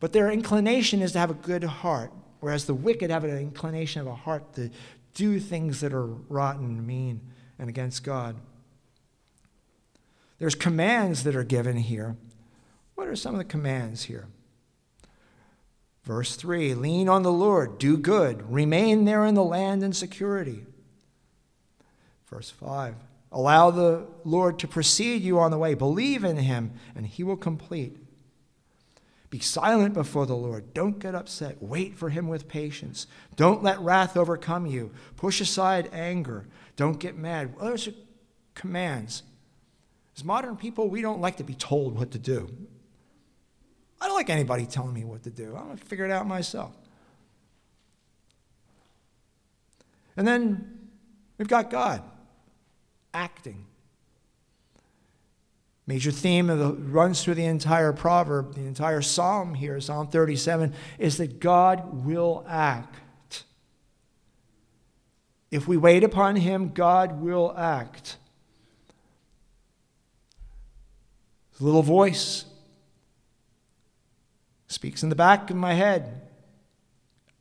But 0.02 0.12
their 0.12 0.32
inclination 0.32 1.00
is 1.00 1.12
to 1.12 1.20
have 1.20 1.30
a 1.30 1.34
good 1.34 1.62
heart, 1.62 2.12
whereas 2.40 2.64
the 2.64 2.74
wicked 2.74 3.12
have 3.12 3.22
an 3.22 3.38
inclination 3.38 4.00
of 4.00 4.08
a 4.08 4.14
heart 4.16 4.52
to 4.54 4.68
do 5.14 5.38
things 5.38 5.80
that 5.80 5.92
are 5.92 6.06
rotten 6.06 6.84
mean 6.84 7.20
and 7.56 7.68
against 7.68 8.02
God. 8.02 8.34
There's 10.40 10.56
commands 10.56 11.22
that 11.22 11.36
are 11.36 11.44
given 11.44 11.76
here. 11.76 12.16
What 12.96 13.06
are 13.06 13.14
some 13.14 13.36
of 13.36 13.38
the 13.38 13.44
commands 13.44 14.02
here? 14.02 14.26
Verse 16.02 16.34
3 16.34 16.74
Lean 16.74 17.08
on 17.08 17.22
the 17.22 17.30
Lord, 17.30 17.78
do 17.78 17.96
good, 17.96 18.52
remain 18.52 19.04
there 19.04 19.24
in 19.24 19.36
the 19.36 19.44
land 19.44 19.84
in 19.84 19.92
security. 19.92 20.66
Verse 22.28 22.50
5 22.50 22.96
Allow 23.30 23.70
the 23.70 24.08
Lord 24.24 24.58
to 24.58 24.66
precede 24.66 25.22
you 25.22 25.38
on 25.38 25.52
the 25.52 25.58
way, 25.58 25.74
believe 25.74 26.24
in 26.24 26.38
him, 26.38 26.72
and 26.96 27.06
he 27.06 27.22
will 27.22 27.36
complete. 27.36 28.01
Be 29.32 29.38
silent 29.38 29.94
before 29.94 30.26
the 30.26 30.36
Lord. 30.36 30.74
Don't 30.74 30.98
get 30.98 31.14
upset. 31.14 31.62
Wait 31.62 31.96
for 31.96 32.10
him 32.10 32.28
with 32.28 32.48
patience. 32.48 33.06
Don't 33.34 33.62
let 33.62 33.80
wrath 33.80 34.14
overcome 34.14 34.66
you. 34.66 34.92
Push 35.16 35.40
aside 35.40 35.88
anger. 35.90 36.44
Don't 36.76 37.00
get 37.00 37.16
mad. 37.16 37.54
Those 37.58 37.88
are 37.88 37.94
commands. 38.54 39.22
As 40.14 40.22
modern 40.22 40.58
people, 40.58 40.90
we 40.90 41.00
don't 41.00 41.22
like 41.22 41.38
to 41.38 41.44
be 41.44 41.54
told 41.54 41.98
what 41.98 42.10
to 42.10 42.18
do. 42.18 42.46
I 44.02 44.06
don't 44.06 44.16
like 44.16 44.28
anybody 44.28 44.66
telling 44.66 44.92
me 44.92 45.06
what 45.06 45.22
to 45.22 45.30
do. 45.30 45.56
I'm 45.56 45.64
going 45.64 45.78
to 45.78 45.84
figure 45.86 46.04
it 46.04 46.10
out 46.10 46.26
myself. 46.26 46.76
And 50.14 50.28
then 50.28 50.90
we've 51.38 51.48
got 51.48 51.70
God 51.70 52.02
acting. 53.14 53.64
Major 55.92 56.10
theme 56.10 56.46
the 56.46 56.72
runs 56.72 57.22
through 57.22 57.34
the 57.34 57.44
entire 57.44 57.92
proverb, 57.92 58.54
the 58.54 58.62
entire 58.62 59.02
psalm 59.02 59.52
here, 59.52 59.78
Psalm 59.78 60.06
37, 60.06 60.72
is 60.98 61.18
that 61.18 61.38
God 61.38 62.06
will 62.06 62.46
act. 62.48 63.44
If 65.50 65.68
we 65.68 65.76
wait 65.76 66.02
upon 66.02 66.36
him, 66.36 66.70
God 66.72 67.20
will 67.20 67.54
act. 67.58 68.16
The 71.58 71.64
little 71.66 71.82
voice 71.82 72.46
speaks 74.68 75.02
in 75.02 75.10
the 75.10 75.14
back 75.14 75.50
of 75.50 75.56
my 75.56 75.74
head. 75.74 76.22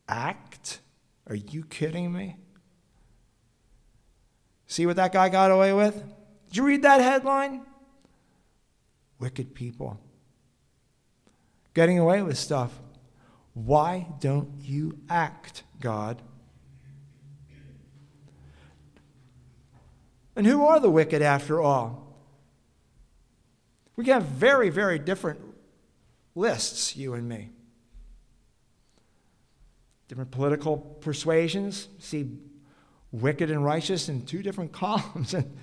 Act? 0.06 0.80
Are 1.26 1.36
you 1.36 1.64
kidding 1.64 2.12
me? 2.12 2.36
See 4.66 4.84
what 4.84 4.96
that 4.96 5.14
guy 5.14 5.30
got 5.30 5.50
away 5.50 5.72
with? 5.72 5.94
Did 6.48 6.58
you 6.58 6.64
read 6.64 6.82
that 6.82 7.00
headline? 7.00 7.62
Wicked 9.22 9.54
people. 9.54 10.00
Getting 11.74 11.96
away 11.96 12.22
with 12.22 12.36
stuff. 12.36 12.72
Why 13.54 14.08
don't 14.18 14.50
you 14.60 14.98
act, 15.08 15.62
God? 15.80 16.20
And 20.34 20.44
who 20.44 20.66
are 20.66 20.80
the 20.80 20.90
wicked 20.90 21.22
after 21.22 21.60
all? 21.60 22.16
We 23.94 24.06
have 24.06 24.24
very, 24.24 24.70
very 24.70 24.98
different 24.98 25.38
lists, 26.34 26.96
you 26.96 27.14
and 27.14 27.28
me. 27.28 27.50
Different 30.08 30.32
political 30.32 30.78
persuasions 30.78 31.86
see 32.00 32.28
wicked 33.12 33.52
and 33.52 33.64
righteous 33.64 34.08
in 34.08 34.26
two 34.26 34.42
different 34.42 34.72
columns 34.82 35.32
and 35.32 35.56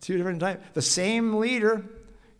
two 0.00 0.16
different 0.16 0.40
types. 0.40 0.64
The 0.72 0.80
same 0.80 1.34
leader 1.34 1.84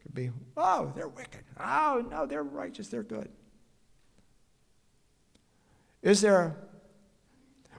could 0.03 0.15
be, 0.15 0.31
oh, 0.57 0.93
they're 0.95 1.09
wicked. 1.09 1.43
Oh, 1.59 2.05
no, 2.11 2.27
they're 2.27 2.43
righteous, 2.43 2.89
they're 2.89 3.03
good. 3.03 3.29
Is 6.03 6.21
there, 6.21 6.57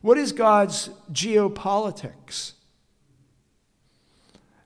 what 0.01 0.17
is 0.17 0.31
God's 0.31 0.89
geopolitics? 1.11 2.53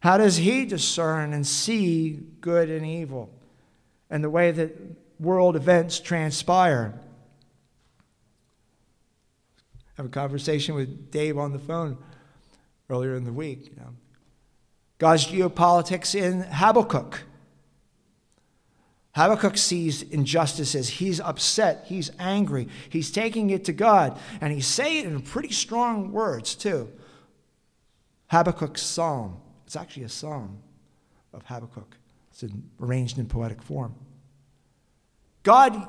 How 0.01 0.17
does 0.17 0.37
he 0.37 0.65
discern 0.65 1.33
and 1.33 1.45
see 1.45 2.19
good 2.39 2.69
and 2.69 2.85
evil 2.85 3.31
and 4.09 4.23
the 4.23 4.29
way 4.29 4.51
that 4.51 4.71
world 5.19 5.55
events 5.55 5.99
transpire. 5.99 6.99
I 9.75 10.01
have 10.01 10.05
a 10.05 10.09
conversation 10.09 10.75
with 10.75 11.11
Dave 11.11 11.37
on 11.37 11.53
the 11.53 11.59
phone 11.59 11.97
earlier 12.89 13.15
in 13.15 13.23
the 13.23 13.33
week. 13.33 13.65
You 13.71 13.77
know. 13.77 13.89
God's 14.99 15.27
geopolitics 15.27 16.15
in 16.15 16.41
Habakkuk. 16.41 17.21
Habakkuk 19.17 19.57
sees 19.57 20.03
injustices. 20.03 20.87
He's 20.87 21.19
upset. 21.19 21.85
He's 21.87 22.11
angry. 22.19 22.67
He's 22.87 23.09
taking 23.09 23.49
it 23.49 23.65
to 23.65 23.73
God. 23.73 24.19
And 24.39 24.53
he's 24.53 24.67
saying 24.67 25.05
it 25.05 25.07
in 25.07 25.23
pretty 25.23 25.51
strong 25.51 26.11
words, 26.11 26.53
too. 26.53 26.87
Habakkuk's 28.27 28.83
psalm. 28.83 29.37
It's 29.65 29.75
actually 29.75 30.03
a 30.03 30.09
psalm 30.09 30.59
of 31.33 31.43
Habakkuk. 31.47 31.97
It's 32.29 32.43
arranged 32.79 33.17
in 33.17 33.25
poetic 33.25 33.63
form. 33.63 33.95
God, 35.41 35.87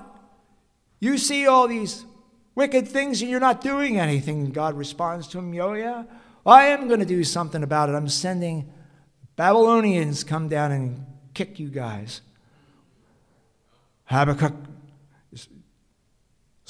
you 0.98 1.18
see 1.18 1.46
all 1.46 1.68
these 1.68 2.06
wicked 2.54 2.88
things 2.88 3.20
and 3.20 3.30
you're 3.30 3.40
not 3.40 3.60
doing 3.60 4.00
anything. 4.00 4.52
God 4.52 4.74
responds 4.74 5.28
to 5.28 5.38
him, 5.38 5.52
Yo, 5.52 5.74
yeah, 5.74 6.04
I 6.46 6.68
am 6.68 6.88
going 6.88 7.00
to 7.00 7.06
do 7.06 7.24
something 7.24 7.62
about 7.62 7.90
it. 7.90 7.92
I'm 7.92 8.08
sending 8.08 8.72
Babylonians 9.36 10.24
come 10.24 10.48
down 10.48 10.72
and 10.72 11.04
kick 11.34 11.60
you 11.60 11.68
guys. 11.68 12.22
Habakkuk 14.08 14.54
is 15.32 15.48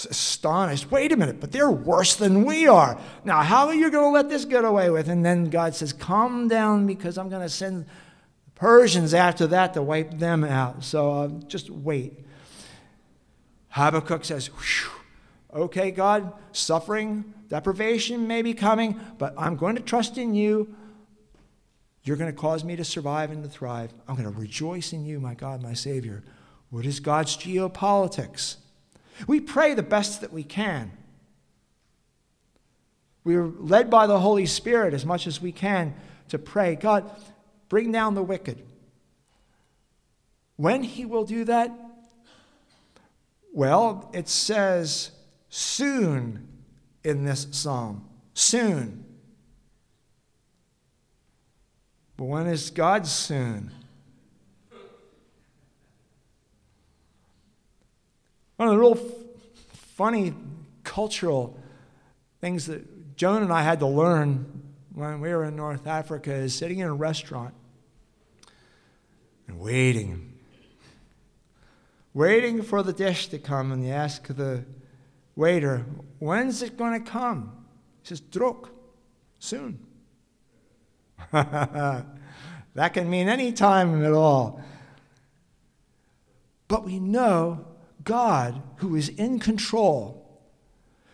astonished. 0.07 0.91
Wait 0.91 1.13
a 1.13 1.17
minute, 1.17 1.41
but 1.41 1.53
they're 1.53 1.71
worse 1.71 2.15
than 2.15 2.45
we 2.45 2.67
are. 2.67 3.01
Now, 3.25 3.43
how 3.43 3.69
are 3.69 3.75
you 3.75 3.91
going 3.91 4.05
to 4.05 4.11
let 4.11 4.29
this 4.29 4.45
get 4.45 4.65
away 4.65 4.91
with? 4.91 5.09
And 5.09 5.25
then 5.25 5.51
God 5.51 5.75
says, 5.75 5.93
Calm 5.93 6.49
down 6.49 6.87
because 6.87 7.19
I'm 7.19 7.29
going 7.29 7.43
to 7.43 7.49
send 7.49 7.87
Persians 8.55 9.15
after 9.15 9.47
that 9.49 9.75
to 9.75 9.83
wipe 9.83 10.19
them 10.19 10.45
out. 10.45 10.85
So 10.85 11.13
uh, 11.13 11.29
just 11.47 11.71
wait. 11.71 12.25
Habakkuk 13.71 14.25
says, 14.25 14.51
Okay, 15.55 15.91
God, 15.91 16.33
suffering, 16.53 17.35
deprivation 17.49 18.27
may 18.27 18.43
be 18.43 18.55
coming, 18.55 19.01
but 19.17 19.35
I'm 19.39 19.57
going 19.57 19.77
to 19.77 19.83
trust 19.83 20.19
in 20.19 20.35
you. 20.35 20.75
You're 22.03 22.17
going 22.17 22.33
to 22.33 22.39
cause 22.39 22.65
me 22.65 22.75
to 22.77 22.85
survive 22.85 23.31
and 23.31 23.43
to 23.43 23.49
thrive. 23.49 23.93
I'm 24.09 24.17
going 24.17 24.33
to 24.33 24.41
rejoice 24.41 24.93
in 24.93 25.05
you, 25.05 25.21
my 25.21 25.35
God, 25.35 25.63
my 25.63 25.75
Savior. 25.75 26.23
What 26.71 26.85
is 26.85 27.01
God's 27.01 27.37
geopolitics? 27.37 28.57
We 29.27 29.41
pray 29.41 29.75
the 29.75 29.83
best 29.83 30.21
that 30.21 30.33
we 30.33 30.43
can. 30.43 30.93
We 33.25 33.37
are 33.37 33.47
led 33.47 33.91
by 33.91 34.07
the 34.07 34.21
Holy 34.21 34.47
Spirit 34.47 34.95
as 34.95 35.05
much 35.05 35.27
as 35.27 35.41
we 35.41 35.53
can 35.53 35.95
to 36.29 36.39
pray, 36.39 36.77
God, 36.77 37.11
bring 37.69 37.91
down 37.93 38.15
the 38.15 38.23
wicked. 38.23 38.63
When 40.57 40.83
He 40.83 41.05
will 41.05 41.25
do 41.25 41.45
that? 41.45 41.71
Well, 43.53 44.11
it 44.13 44.29
says 44.29 45.11
soon 45.49 46.47
in 47.03 47.25
this 47.25 47.47
psalm. 47.51 48.09
Soon. 48.35 49.05
But 52.17 52.25
when 52.25 52.47
is 52.47 52.71
God 52.71 53.07
soon? 53.07 53.73
One 58.59 58.69
of 58.69 58.75
the 58.75 58.81
real 58.81 58.99
f- 58.99 59.71
funny 59.95 60.35
cultural 60.83 61.57
things 62.41 62.67
that 62.67 63.17
Joan 63.17 63.45
and 63.45 63.53
I 63.53 63.63
had 63.63 63.79
to 63.79 63.87
learn 63.87 64.65
when 64.93 65.21
we 65.21 65.29
were 65.29 65.45
in 65.45 65.55
North 65.55 65.87
Africa 65.87 66.33
is 66.33 66.57
sitting 66.57 66.81
in 66.81 66.89
a 66.89 66.95
restaurant 66.95 67.55
and 69.47 69.61
waiting. 69.61 70.33
Waiting 72.15 72.63
for 72.63 72.83
the 72.83 72.93
dish 72.93 73.29
to 73.29 73.39
come, 73.39 73.71
and 73.71 73.87
you 73.87 73.93
ask 73.93 74.27
the 74.27 74.65
waiter, 75.37 75.87
When's 76.19 76.61
it 76.61 76.77
going 76.77 77.01
to 77.01 77.09
come? 77.09 77.53
He 78.03 78.09
says, 78.09 78.21
Druk, 78.21 78.71
soon. 79.39 79.79
that 81.31 82.05
can 82.93 83.09
mean 83.09 83.29
any 83.29 83.53
time 83.53 84.05
at 84.05 84.13
all. 84.13 84.61
But 86.67 86.85
we 86.85 86.99
know 86.99 87.65
God 88.05 88.63
who 88.77 88.97
is 88.97 89.09
in 89.09 89.39
control, 89.39 90.25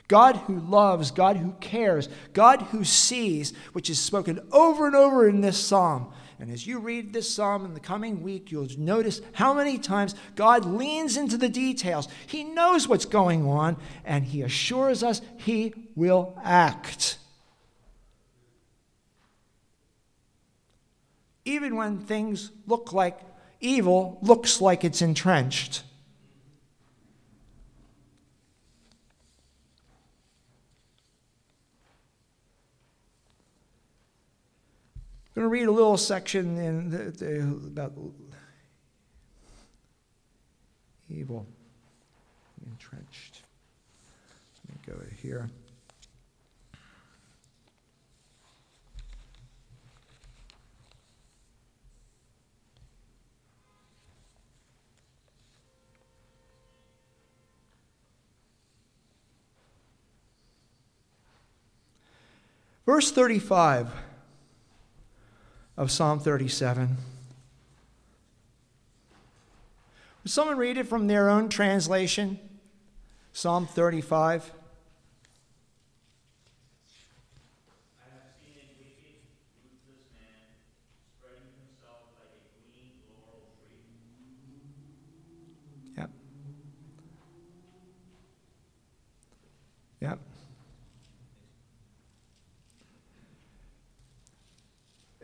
God 0.09 0.37
who 0.37 0.61
loves, 0.61 1.11
God 1.11 1.37
who 1.37 1.53
cares, 1.61 2.09
God 2.33 2.63
who 2.63 2.85
sees, 2.85 3.53
which 3.73 3.89
is 3.89 3.99
spoken 3.99 4.41
over 4.53 4.87
and 4.87 4.95
over 4.95 5.29
in 5.29 5.41
this 5.41 5.59
psalm. 5.59 6.13
And 6.39 6.51
as 6.51 6.67
you 6.67 6.79
read 6.79 7.13
this 7.13 7.33
psalm 7.33 7.65
in 7.65 7.75
the 7.75 7.81
coming 7.81 8.23
week, 8.23 8.51
you'll 8.51 8.69
notice 8.77 9.21
how 9.33 9.55
many 9.55 9.79
times 9.79 10.15
God 10.35 10.65
leans 10.65 11.17
into 11.17 11.37
the 11.37 11.49
details. 11.49 12.09
He 12.27 12.45
knows 12.45 12.87
what's 12.87 13.07
going 13.07 13.47
on, 13.47 13.77
and 14.05 14.25
He 14.25 14.43
assures 14.43 15.03
us 15.03 15.23
He 15.39 15.73
will 15.95 16.39
act. 16.43 17.19
Even 21.45 21.77
when 21.77 21.99
things 21.99 22.51
look 22.67 22.93
like 22.93 23.19
evil 23.61 24.19
looks 24.23 24.61
like 24.61 24.85
it's 24.85 25.03
entrenched. 25.03 25.83
I'm 35.37 35.43
going 35.43 35.51
to 35.51 35.53
read 35.53 35.67
a 35.67 35.73
little 35.73 35.97
section 35.97 36.59
in 36.59 36.91
the, 36.91 37.11
the, 37.11 37.41
about 37.67 37.93
evil 41.11 41.45
entrenched. 42.65 43.43
Let 44.69 44.89
me 44.89 44.95
go 44.95 45.05
here. 45.21 45.51
Verse 62.87 63.11
35 63.11 64.04
of 65.77 65.91
Psalm 65.91 66.21
37. 66.21 66.97
Would 70.23 70.33
someone 70.33 70.57
read 70.57 70.79
it 70.79 70.87
from 70.87 71.07
their 71.07 71.29
own 71.29 71.49
translation? 71.49 72.39
Psalm 73.33 73.67
35. 73.67 74.53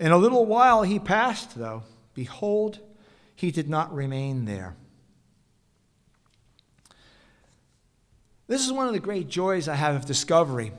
In 0.01 0.13
a 0.13 0.17
little 0.17 0.47
while 0.47 0.83
he 0.83 0.99
passed, 0.99 1.59
though. 1.59 1.83
Behold, 2.15 2.81
he 3.37 3.51
did 3.51 3.69
not 3.69 3.95
remain 3.95 4.47
there. 4.47 4.75
This 8.49 8.65
is 8.65 8.73
one 8.73 8.87
of 8.87 8.95
the 8.95 8.99
great 8.99 9.29
joys 9.29 9.69
I 9.69 9.75
have 9.75 9.95
of 9.95 10.07
discovery. 10.07 10.73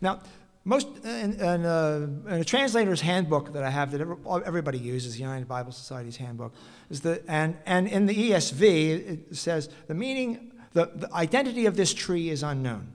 Now, 0.00 0.20
most 0.64 0.88
in, 1.04 1.34
in, 1.34 1.64
uh, 1.64 2.06
in, 2.26 2.32
a 2.32 2.44
translator's 2.44 3.00
handbook 3.00 3.52
that 3.52 3.62
I 3.62 3.70
have 3.70 3.92
that 3.92 4.00
everybody 4.44 4.78
uses, 4.78 5.14
the 5.14 5.20
United 5.20 5.46
Bible 5.46 5.72
Society's 5.72 6.16
handbook, 6.16 6.52
is 6.90 7.00
the 7.00 7.22
and 7.28 7.56
and 7.66 7.86
in 7.86 8.06
the 8.06 8.30
ESV 8.30 8.62
it 8.62 9.36
says 9.36 9.68
the 9.86 9.94
meaning, 9.94 10.52
the, 10.72 10.90
the 10.94 11.12
identity 11.14 11.66
of 11.66 11.76
this 11.76 11.94
tree 11.94 12.28
is 12.28 12.42
unknown. 12.42 12.92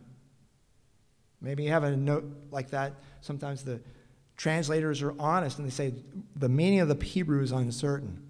Maybe 1.41 1.63
you 1.63 1.69
have 1.69 1.83
a 1.83 1.95
note 1.95 2.25
like 2.51 2.71
that. 2.71 2.93
Sometimes 3.21 3.63
the 3.63 3.79
translators 4.39 5.01
are 5.01 5.13
honest 5.19 5.59
and 5.59 5.67
they 5.67 5.71
say 5.71 5.93
the 6.33 6.47
meaning 6.47 6.79
of 6.79 6.87
the 6.87 6.95
Hebrew 7.03 7.43
is 7.43 7.51
uncertain. 7.51 8.25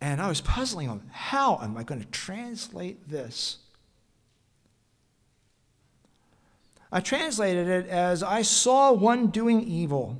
And 0.00 0.22
I 0.22 0.28
was 0.28 0.40
puzzling 0.40 0.88
on 0.88 1.02
how 1.10 1.58
am 1.60 1.76
I 1.76 1.82
going 1.82 2.00
to 2.00 2.06
translate 2.06 3.08
this? 3.08 3.58
I 6.92 7.00
translated 7.00 7.66
it 7.66 7.88
as 7.88 8.22
I 8.22 8.42
saw 8.42 8.92
one 8.92 9.26
doing 9.26 9.60
evil. 9.60 10.16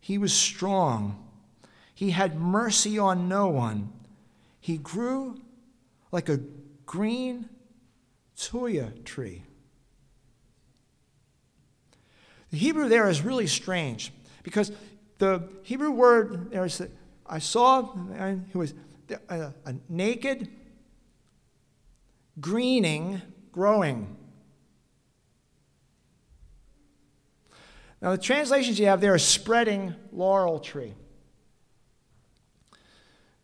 He 0.00 0.16
was 0.16 0.32
strong. 0.32 1.22
He 1.94 2.12
had 2.12 2.40
mercy 2.40 2.98
on 2.98 3.28
no 3.28 3.48
one. 3.48 3.92
He 4.58 4.78
grew 4.78 5.36
like 6.10 6.30
a 6.30 6.40
green 6.86 7.50
tuya 8.38 9.04
tree. 9.04 9.42
The 12.54 12.60
Hebrew 12.60 12.88
there 12.88 13.08
is 13.08 13.20
really 13.20 13.48
strange 13.48 14.12
because 14.44 14.70
the 15.18 15.42
Hebrew 15.64 15.90
word 15.90 16.52
there 16.52 16.64
is 16.64 16.80
I 17.26 17.40
saw 17.40 17.82
who 17.82 18.60
was 18.60 18.74
a, 19.28 19.52
a 19.66 19.74
naked, 19.88 20.48
greening, 22.40 23.20
growing. 23.50 24.16
Now, 28.00 28.12
the 28.12 28.18
translations 28.18 28.78
you 28.78 28.86
have 28.86 29.00
there 29.00 29.14
are 29.14 29.18
spreading 29.18 29.96
laurel 30.12 30.60
tree. 30.60 30.94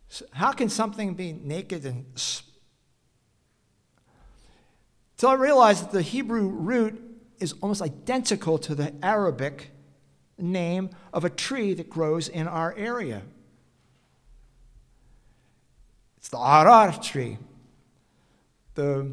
So 0.07 0.23
how 0.31 0.53
can 0.53 0.69
something 0.69 1.15
be 1.15 1.33
naked 1.33 1.85
and. 1.85 2.05
So 5.17 5.27
I 5.27 5.33
realized 5.33 5.83
that 5.83 5.91
the 5.91 6.01
Hebrew 6.01 6.47
root 6.47 7.10
is 7.41 7.53
almost 7.61 7.81
identical 7.81 8.57
to 8.59 8.75
the 8.75 8.93
Arabic 9.03 9.71
name 10.37 10.89
of 11.13 11.25
a 11.25 11.29
tree 11.29 11.73
that 11.73 11.89
grows 11.89 12.27
in 12.27 12.47
our 12.47 12.73
area. 12.77 13.21
It's 16.17 16.29
the 16.29 16.37
arar 16.37 17.01
tree. 17.01 17.37
The 18.75 19.11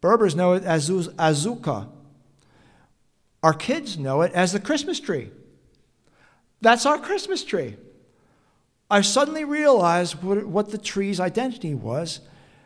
Berbers 0.00 0.34
know 0.34 0.54
it 0.54 0.64
as 0.64 0.88
azuka. 0.88 1.88
Our 3.42 3.54
kids 3.54 3.98
know 3.98 4.22
it 4.22 4.32
as 4.32 4.52
the 4.52 4.60
Christmas 4.60 4.98
tree. 4.98 5.30
That's 6.60 6.86
our 6.86 6.98
Christmas 6.98 7.44
tree. 7.44 7.76
I 8.90 9.02
suddenly 9.02 9.44
realized 9.44 10.22
what, 10.22 10.70
the 10.70 10.78
tree's 10.78 11.20
identity 11.20 11.74
was 11.74 12.20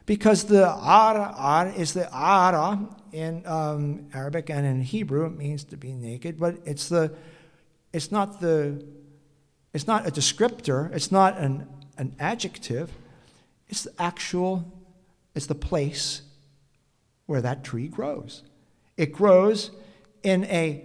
because 0.07 0.45
the 0.45 0.69
ara, 0.69 1.35
ara 1.37 1.73
is 1.73 1.93
the 1.93 2.09
ara 2.15 2.79
in 3.13 3.47
um, 3.47 4.09
Arabic 4.15 4.51
and 4.51 4.67
in 4.67 4.81
Hebrew. 4.81 5.27
It 5.27 5.37
means 5.37 5.65
to 5.65 5.77
be 5.77 5.93
naked, 5.93 6.39
but 6.39 6.57
it's 6.65 6.89
the, 6.89 7.13
it's 7.93 8.11
not 8.11 8.41
the, 8.41 8.85
it's 9.73 9.87
not 9.87 10.07
a 10.07 10.11
descriptor. 10.11 10.93
It's 10.95 11.13
not 11.13 11.39
an, 11.39 11.67
an 11.99 12.15
adjective. 12.19 12.91
It's 13.69 13.85
the 13.85 13.93
actual, 14.03 14.71
it's 15.35 15.47
the 15.47 15.55
place 15.55 16.23
where 17.27 17.43
that 17.43 17.65
tree 17.65 17.89
grows. 17.89 18.43
It 18.97 19.13
grows 19.13 19.71
in 20.23 20.45
a 20.45 20.85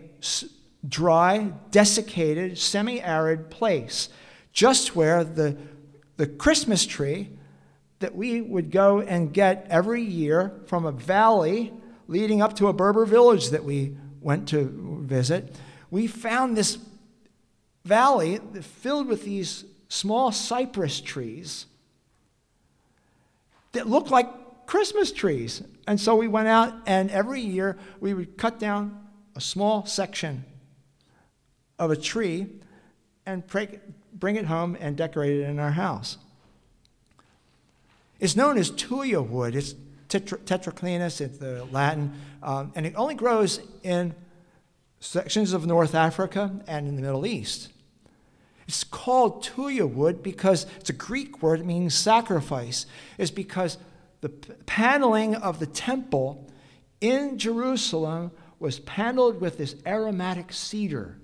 dry, 0.88 1.52
desiccated, 1.72 2.58
semi 2.58 3.02
arid 3.02 3.50
place, 3.50 4.10
just 4.52 4.96
where 4.96 5.24
the, 5.24 5.58
the 6.18 6.28
Christmas 6.28 6.86
tree 6.86 7.30
that 8.00 8.16
we 8.16 8.42
would 8.42 8.72
go 8.72 9.02
and 9.02 9.34
get 9.34 9.68
every 9.70 10.04
year 10.04 10.54
from 10.68 10.86
a 10.86 10.92
valley 10.92 11.74
leading 12.08 12.42
up 12.42 12.56
to 12.58 12.68
a 12.68 12.74
Berber 12.74 13.06
village 13.06 13.50
that 13.50 13.64
we 13.64 13.96
went 14.22 14.48
to 14.50 15.02
visit, 15.06 15.56
we 15.92 16.08
found 16.08 16.58
this 16.58 16.78
valley 17.86 18.40
filled 18.62 19.08
with 19.08 19.24
these 19.24 19.66
small 19.90 20.32
cypress 20.32 21.00
trees 21.00 21.66
that 23.72 23.88
looked 23.88 24.10
like 24.10 24.28
Christmas 24.66 25.12
trees. 25.12 25.64
And 25.88 26.00
so 26.00 26.16
we 26.16 26.28
went 26.28 26.50
out, 26.50 26.74
and 26.86 27.10
every 27.12 27.42
year 27.42 27.78
we 28.00 28.14
would 28.14 28.38
cut 28.38 28.60
down 28.60 29.08
a 29.36 29.42
small 29.42 29.86
section 29.86 30.44
of 31.80 31.92
a 31.92 31.96
tree 31.96 32.48
and 33.26 33.44
bring 34.14 34.36
it 34.36 34.46
home 34.46 34.76
and 34.80 34.98
decorate 34.98 35.40
it 35.40 35.44
in 35.44 35.60
our 35.60 35.72
house. 35.72 36.18
It's 38.20 38.36
known 38.36 38.58
as 38.58 38.72
tuya 38.72 39.26
wood. 39.26 39.56
It's 39.56 39.76
tetra- 40.08 40.40
tetraclinus, 40.40 41.22
it's 41.22 41.38
the 41.38 41.66
Latin, 41.72 42.14
um, 42.42 42.72
and 42.76 42.86
it 42.86 42.94
only 42.96 43.16
grows 43.16 43.60
in 43.84 44.16
sections 45.00 45.54
of 45.54 45.66
North 45.66 45.96
Africa 45.96 46.60
and 46.68 46.88
in 46.88 46.96
the 46.96 47.02
Middle 47.02 47.26
East. 47.26 47.70
It's 48.68 48.84
called 48.84 49.44
tuya 49.44 49.90
wood 49.90 50.22
because 50.22 50.66
it's 50.80 50.90
a 50.90 50.94
Greek 50.94 51.42
word 51.42 51.66
meaning 51.66 51.90
sacrifice. 51.90 52.86
Is 53.18 53.32
because 53.32 53.78
the 54.22 54.30
paneling 54.30 55.36
of 55.36 55.60
the 55.60 55.66
temple 55.66 56.50
in 57.00 57.38
Jerusalem 57.38 58.32
was 58.60 58.80
paneled 58.80 59.40
with 59.40 59.58
this 59.58 59.76
aromatic 59.86 60.52
cedar. 60.52 61.18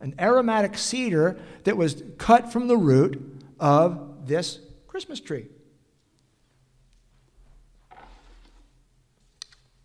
An 0.00 0.14
aromatic 0.18 0.76
cedar 0.76 1.38
that 1.64 1.76
was 1.76 2.02
cut 2.18 2.52
from 2.52 2.68
the 2.68 2.76
root 2.76 3.42
of 3.58 4.26
this 4.26 4.58
Christmas 4.86 5.20
tree. 5.20 5.46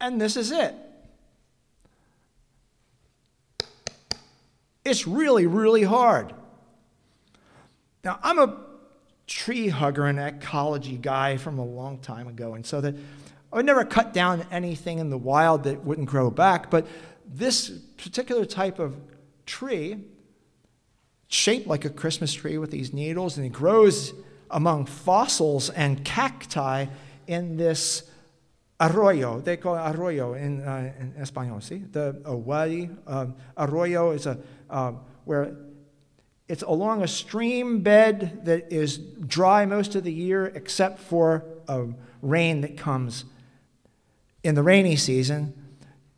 And 0.02 0.20
this 0.20 0.36
is 0.36 0.52
it. 0.52 0.76
It's 4.84 5.08
really, 5.08 5.46
really 5.46 5.84
hard. 5.84 6.34
Now, 8.04 8.20
I'm 8.24 8.40
a 8.40 8.58
tree 9.28 9.70
hugger 9.70 10.08
and 10.08 10.20
ecology 10.20 10.98
guy 10.98 11.38
from 11.38 11.60
a 11.60 11.66
long 11.66 12.00
time 12.00 12.28
ago, 12.28 12.56
and 12.56 12.66
so 12.66 12.82
that 12.82 12.96
I 13.54 13.56
would 13.56 13.66
never 13.66 13.86
cut 13.86 14.12
down 14.12 14.46
anything 14.52 14.98
in 14.98 15.12
the 15.12 15.18
wild 15.20 15.64
that 15.66 15.86
wouldn't 15.86 16.10
grow 16.10 16.32
back, 16.32 16.72
but 16.72 16.88
this 17.26 17.70
particular 17.70 18.44
type 18.44 18.80
of 18.80 18.98
tree, 19.46 19.98
shaped 21.28 21.68
like 21.68 21.86
a 21.86 21.90
Christmas 21.90 22.34
tree 22.34 22.58
with 22.58 22.72
these 22.72 22.92
needles, 22.92 23.38
and 23.38 23.46
it 23.46 23.54
grows 23.54 24.14
among 24.50 24.86
fossils 24.86 25.70
and 25.70 26.04
cacti 26.04 26.88
in 27.28 27.56
this 27.56 28.11
arroyo. 28.82 29.40
They 29.40 29.58
call 29.58 29.76
it 29.76 29.96
arroyo 29.96 30.34
in, 30.34 30.62
uh, 30.62 30.92
in 31.00 31.14
Espanol. 31.18 31.62
See, 31.62 31.78
the 31.78 32.22
a 32.26 32.36
wadi 32.36 32.90
um, 33.08 33.36
arroyo 33.58 34.12
is 34.12 34.26
a 34.26 34.38
uh, 34.70 34.94
where 35.26 35.56
it's 36.48 36.64
along 36.64 37.02
a 37.02 37.08
stream 37.08 37.80
bed 37.80 38.42
that 38.46 38.74
is 38.74 38.98
dry 38.98 39.66
most 39.66 39.96
of 39.96 40.04
the 40.04 40.12
year, 40.12 40.48
except 40.48 41.00
for 41.00 41.46
um, 41.70 41.96
rain 42.22 42.60
that 42.62 42.76
comes 42.76 43.24
in 44.44 44.56
the 44.56 44.64
rainy 44.64 44.98
season 44.98 45.54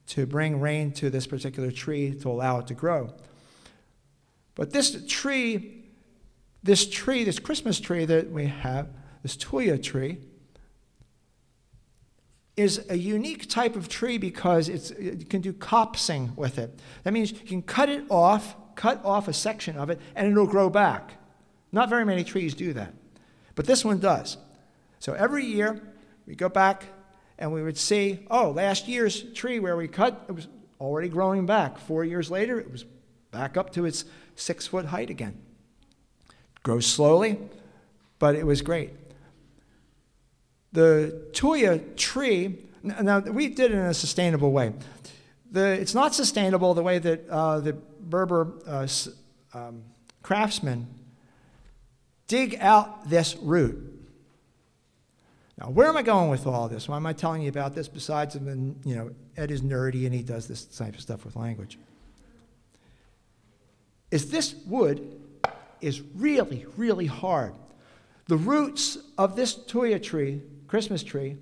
to 0.07 0.25
bring 0.25 0.59
rain 0.59 0.91
to 0.93 1.09
this 1.09 1.27
particular 1.27 1.69
tree 1.69 2.15
to 2.15 2.29
allow 2.29 2.59
it 2.59 2.67
to 2.67 2.73
grow. 2.73 3.13
But 4.55 4.71
this 4.71 5.05
tree, 5.07 5.83
this 6.63 6.89
tree, 6.89 7.23
this 7.23 7.39
Christmas 7.39 7.79
tree 7.79 8.05
that 8.05 8.31
we 8.31 8.47
have, 8.47 8.87
this 9.21 9.37
tuya 9.37 9.81
tree, 9.81 10.17
is 12.55 12.85
a 12.89 12.97
unique 12.97 13.49
type 13.49 13.75
of 13.75 13.89
tree 13.89 14.17
because 14.17 14.69
you 14.99 15.25
can 15.27 15.41
do 15.41 15.53
copsing 15.53 16.31
with 16.35 16.59
it. 16.59 16.79
That 17.03 17.13
means 17.13 17.31
you 17.31 17.39
can 17.39 17.61
cut 17.63 17.89
it 17.89 18.03
off, 18.09 18.55
cut 18.75 19.03
off 19.03 19.27
a 19.27 19.33
section 19.33 19.77
of 19.77 19.89
it, 19.89 19.99
and 20.15 20.31
it'll 20.31 20.45
grow 20.45 20.69
back. 20.69 21.13
Not 21.71 21.89
very 21.89 22.05
many 22.05 22.23
trees 22.23 22.53
do 22.53 22.73
that, 22.73 22.93
but 23.55 23.65
this 23.65 23.83
one 23.83 23.99
does. 23.99 24.37
So 24.99 25.13
every 25.13 25.45
year 25.45 25.81
we 26.27 26.35
go 26.35 26.47
back 26.47 26.85
and 27.39 27.51
we 27.51 27.63
would 27.63 27.77
see, 27.77 28.19
oh, 28.29 28.51
last 28.51 28.87
year's 28.87 29.23
tree 29.33 29.59
where 29.59 29.75
we 29.75 29.87
cut, 29.87 30.25
it 30.29 30.33
was 30.33 30.47
already 30.79 31.09
growing 31.09 31.47
back. 31.47 31.79
Four 31.79 32.05
years 32.05 32.29
later, 32.29 32.59
it 32.59 32.71
was 32.71 32.85
back 33.31 33.57
up 33.57 33.71
to 33.73 33.85
its 33.85 34.05
six 34.35 34.67
foot 34.67 34.85
height 34.85 35.09
again. 35.09 35.41
Grows 36.61 36.85
slowly, 36.85 37.39
but 38.19 38.35
it 38.35 38.45
was 38.45 38.61
great 38.61 38.91
the 40.73 41.27
tuya 41.31 41.95
tree, 41.95 42.57
now 42.83 43.19
we 43.19 43.47
did 43.47 43.71
it 43.71 43.75
in 43.75 43.85
a 43.85 43.93
sustainable 43.93 44.51
way. 44.51 44.73
The, 45.51 45.79
it's 45.79 45.93
not 45.93 46.13
sustainable 46.15 46.73
the 46.73 46.81
way 46.81 46.99
that 46.99 47.29
uh, 47.29 47.59
the 47.59 47.73
Berber 47.73 48.53
uh, 48.67 48.87
um, 49.53 49.83
craftsmen 50.23 50.87
dig 52.27 52.57
out 52.59 53.07
this 53.09 53.35
root. 53.37 53.91
Now, 55.59 55.69
where 55.69 55.87
am 55.87 55.95
I 55.95 56.01
going 56.01 56.29
with 56.29 56.47
all 56.47 56.67
this? 56.67 56.89
Why 56.89 56.97
am 56.97 57.05
I 57.05 57.13
telling 57.13 57.43
you 57.43 57.49
about 57.49 57.75
this 57.75 57.87
besides, 57.87 58.35
you 58.35 58.95
know, 58.95 59.11
Ed 59.37 59.51
is 59.51 59.61
nerdy 59.61 60.05
and 60.05 60.13
he 60.13 60.23
does 60.23 60.47
this 60.47 60.65
type 60.65 60.95
of 60.95 61.01
stuff 61.01 61.23
with 61.23 61.35
language? 61.35 61.77
Is 64.09 64.31
this 64.31 64.55
wood 64.65 65.21
is 65.81 66.01
really, 66.15 66.65
really 66.77 67.05
hard. 67.05 67.53
The 68.27 68.37
roots 68.37 68.97
of 69.17 69.35
this 69.35 69.53
tuya 69.55 70.01
tree 70.01 70.41
Christmas 70.73 71.03
tree 71.03 71.37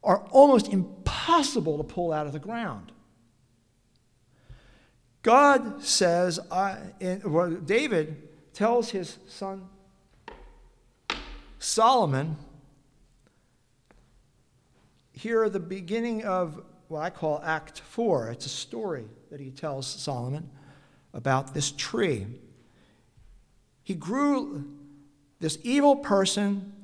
are 0.00 0.18
almost 0.30 0.68
impossible 0.68 1.76
to 1.78 1.82
pull 1.82 2.12
out 2.12 2.28
of 2.28 2.32
the 2.32 2.38
ground. 2.38 2.92
God 5.22 5.82
says, 5.82 6.38
I, 6.52 6.78
in, 7.00 7.20
well, 7.24 7.50
David 7.50 8.28
tells 8.52 8.90
his 8.90 9.18
son 9.26 9.66
Solomon, 11.58 12.36
here 15.14 15.42
are 15.42 15.50
the 15.50 15.58
beginning 15.58 16.22
of 16.22 16.62
what 16.86 17.00
I 17.00 17.10
call 17.10 17.42
Act 17.44 17.80
4. 17.80 18.30
It's 18.30 18.46
a 18.46 18.50
story 18.50 19.06
that 19.32 19.40
he 19.40 19.50
tells 19.50 19.88
Solomon 19.88 20.48
about 21.12 21.54
this 21.54 21.72
tree. 21.72 22.24
He 23.82 23.96
grew, 23.96 24.64
this 25.40 25.58
evil 25.64 25.96
person 25.96 26.79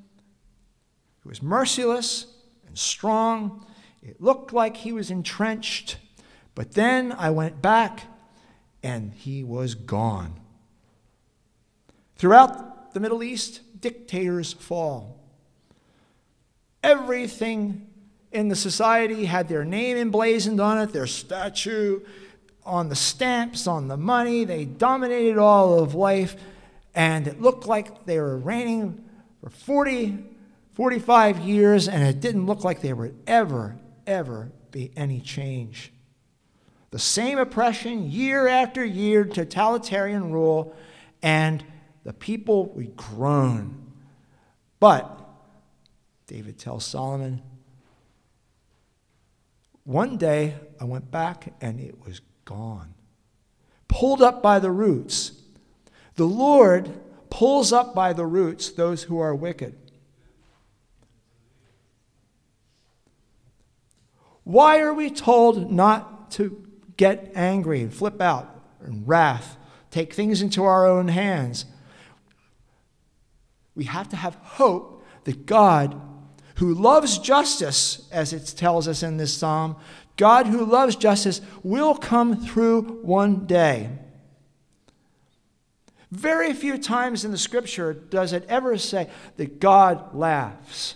he 1.27 1.29
was 1.29 1.43
merciless 1.43 2.27
and 2.69 2.79
strong. 2.79 3.67
It 4.01 4.23
looked 4.23 4.53
like 4.53 4.77
he 4.77 4.93
was 4.93 5.11
entrenched. 5.11 5.97
But 6.55 6.75
then 6.75 7.11
I 7.11 7.31
went 7.31 7.61
back 7.61 8.03
and 8.81 9.13
he 9.13 9.43
was 9.43 9.75
gone. 9.75 10.39
Throughout 12.15 12.95
the 12.95 13.01
Middle 13.01 13.25
East, 13.25 13.61
dictators 13.81 14.53
fall. 14.53 15.19
Everything 16.85 17.89
in 18.31 18.47
the 18.47 18.55
society 18.55 19.25
had 19.25 19.49
their 19.49 19.65
name 19.65 19.97
emblazoned 19.97 20.61
on 20.61 20.79
it, 20.79 20.93
their 20.93 21.09
statue. 21.09 22.03
on 22.65 22.89
the 22.89 22.95
stamps, 22.95 23.67
on 23.67 23.89
the 23.89 23.97
money. 23.97 24.45
They 24.45 24.65
dominated 24.65 25.39
all 25.39 25.81
of 25.81 25.97
life, 25.97 26.37
and 26.95 27.27
it 27.27 27.41
looked 27.41 27.67
like 27.67 28.07
they 28.07 28.21
were 28.21 28.39
reigning 28.39 29.05
for 29.41 29.51
40, 29.51 30.36
45 30.77 31.39
years, 31.39 31.89
and 31.89 32.03
it 32.05 32.21
didn't 32.21 32.45
look 32.45 32.63
like 32.63 32.83
there 32.83 32.95
would 32.95 33.17
ever, 33.27 33.79
ever 34.07 34.53
be 34.71 34.93
any 34.95 35.23
change. 35.23 35.91
The 36.91 36.99
same 36.99 37.39
oppression 37.39 38.11
year 38.11 38.47
after 38.47 38.85
year, 38.85 39.25
totalitarian 39.25 40.31
rule, 40.31 40.77
and 41.23 41.65
the 42.05 42.13
people 42.13 42.67
would 42.75 42.95
groan. 42.95 43.91
But, 44.79 45.19
David 46.27 46.59
tells 46.59 46.85
Solomon, 46.85 47.41
one 49.85 50.19
day 50.19 50.57
I 50.79 50.85
went 50.85 51.11
back 51.11 51.55
and 51.63 51.81
it 51.81 52.05
was 52.05 52.21
gone, 52.45 52.93
pulled 53.89 54.21
up 54.21 54.43
by 54.43 54.59
the 54.59 54.71
roots. 54.71 55.33
The 56.17 56.27
Lord 56.27 57.01
pulls 57.31 57.73
up 57.73 57.95
by 57.95 58.13
the 58.13 58.27
roots 58.27 58.69
those 58.69 59.05
who 59.05 59.19
are 59.19 59.35
wicked. 59.35 59.86
Why 64.47 64.79
are 64.79 64.95
we 64.95 65.11
told 65.11 65.73
not 65.73 66.31
to 66.33 66.65
get 66.97 67.33
angry 67.35 67.81
and 67.81 67.93
flip 67.93 68.21
out 68.21 68.49
and 68.81 69.07
wrath, 69.07 69.57
take 69.91 70.13
things 70.13 70.41
into 70.41 70.63
our 70.63 70.87
own 70.87 71.09
hands? 71.09 71.65
We 73.75 73.87
have 73.87 74.09
to 74.11 74.17
have 74.17 74.37
hope 74.37 75.05
that 75.25 75.47
God, 75.47 76.01
who 76.59 76.73
loves 76.75 77.19
justice, 77.19 78.09
as 78.13 78.33
it 78.33 78.55
tells 78.57 78.87
us 78.87 79.03
in 79.03 79.17
this 79.17 79.37
psalm, 79.37 79.75
God 80.17 80.47
who 80.47 80.65
loves 80.65 80.95
justice 80.95 81.41
will 81.65 81.97
come 81.97 82.47
through 82.47 83.01
one 83.03 83.47
day. 83.47 83.91
Very 86.13 86.53
few 86.55 86.79
times 86.79 87.25
in 87.25 87.33
the 87.33 87.37
scripture 87.37 87.93
does 87.93 88.33
it 88.33 88.47
ever 88.49 88.79
say 88.79 89.11
that 89.39 89.59
God 89.59 90.15
laughs. 90.15 90.95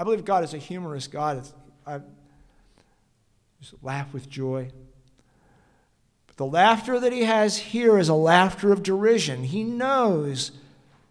I 0.00 0.02
believe 0.02 0.24
God 0.24 0.44
is 0.44 0.54
a 0.54 0.56
humorous 0.56 1.06
God. 1.06 1.46
I 1.86 2.00
just 3.60 3.74
laugh 3.82 4.14
with 4.14 4.30
joy. 4.30 4.70
But 6.26 6.38
the 6.38 6.46
laughter 6.46 6.98
that 6.98 7.12
he 7.12 7.24
has 7.24 7.58
here 7.58 7.98
is 7.98 8.08
a 8.08 8.14
laughter 8.14 8.72
of 8.72 8.82
derision. 8.82 9.44
He 9.44 9.62
knows, 9.62 10.52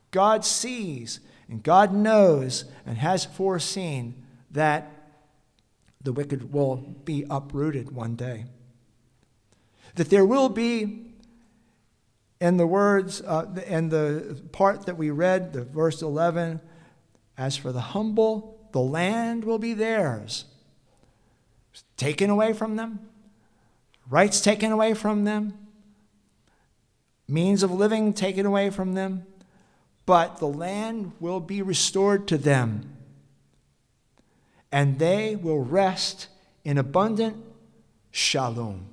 God 0.09 0.43
sees, 0.43 1.19
and 1.47 1.61
God 1.61 1.93
knows 1.93 2.65
and 2.83 2.97
has 2.97 3.25
foreseen 3.25 4.23
that 4.49 4.91
the 6.01 6.11
wicked 6.11 6.51
will 6.51 6.77
be 6.77 7.27
uprooted 7.29 7.91
one 7.91 8.15
day. 8.15 8.45
That 9.93 10.09
there 10.09 10.25
will 10.25 10.49
be, 10.49 11.11
in 12.41 12.57
the 12.57 12.65
words, 12.65 13.21
uh, 13.21 13.45
in 13.67 13.89
the 13.89 14.41
part 14.51 14.87
that 14.87 14.97
we 14.97 15.11
read, 15.11 15.53
the 15.53 15.63
verse 15.63 16.01
11, 16.01 16.59
as 17.37 17.55
for 17.55 17.71
the 17.71 17.81
humble, 17.81 18.58
the 18.71 18.81
land 18.81 19.43
will 19.43 19.59
be 19.59 19.73
theirs. 19.73 20.45
taken 21.97 22.29
away 22.29 22.53
from 22.53 22.75
them, 22.75 22.99
rights 24.09 24.41
taken 24.41 24.71
away 24.71 24.93
from 24.93 25.25
them, 25.25 25.53
means 27.27 27.61
of 27.63 27.71
living 27.71 28.13
taken 28.13 28.45
away 28.45 28.69
from 28.69 28.93
them, 28.93 29.25
but 30.05 30.37
the 30.37 30.47
land 30.47 31.11
will 31.19 31.39
be 31.39 31.61
restored 31.61 32.27
to 32.27 32.37
them. 32.37 32.97
And 34.71 34.99
they 34.99 35.35
will 35.35 35.63
rest 35.63 36.27
in 36.63 36.77
abundant 36.77 37.37
shalom. 38.11 38.87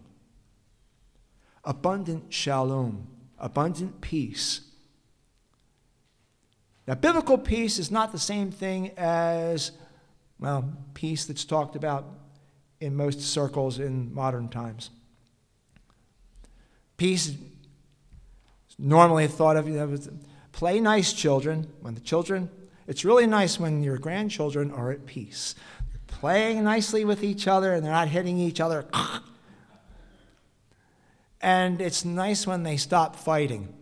Abundant 1.65 2.33
shalom, 2.33 3.07
abundant 3.39 4.01
peace. 4.01 4.66
Now, 6.87 6.95
biblical 6.95 7.37
peace 7.37 7.79
is 7.79 7.91
not 7.91 8.13
the 8.13 8.19
same 8.19 8.53
thing 8.53 8.93
as, 8.97 9.73
well, 10.39 10.73
peace 10.95 11.25
that's 11.25 11.45
talked 11.45 11.75
about 11.75 12.07
in 12.81 12.95
most 12.95 13.21
circles 13.21 13.79
in 13.79 14.15
modern 14.15 14.49
times. 14.49 14.91
Peace 16.97 17.29
is 17.29 17.37
normally 18.79 19.27
thought 19.27 19.57
of 19.57 19.69
as 19.69 20.09
play 20.53 20.79
nice 20.81 21.13
children. 21.13 21.67
When 21.81 21.95
the 21.95 22.01
children, 22.01 22.51
it's 22.87 23.05
really 23.05 23.27
nice 23.27 23.59
when 23.59 23.83
your 23.83 23.99
grandchildren 23.99 24.71
are 24.71 24.93
at 24.93 25.07
peace. 25.07 25.55
They're 25.91 26.01
playing 26.07 26.63
nicely 26.65 27.05
with 27.05 27.25
each 27.25 27.49
other 27.49 27.75
and 27.75 27.85
they're 27.85 27.93
not 27.93 28.09
hitting 28.09 28.39
each 28.39 28.61
other. 28.61 28.87
And 31.41 31.81
it's 31.81 32.05
nice 32.05 32.47
when 32.47 32.63
they 32.63 32.77
stop 32.77 33.17
fighting. 33.17 33.76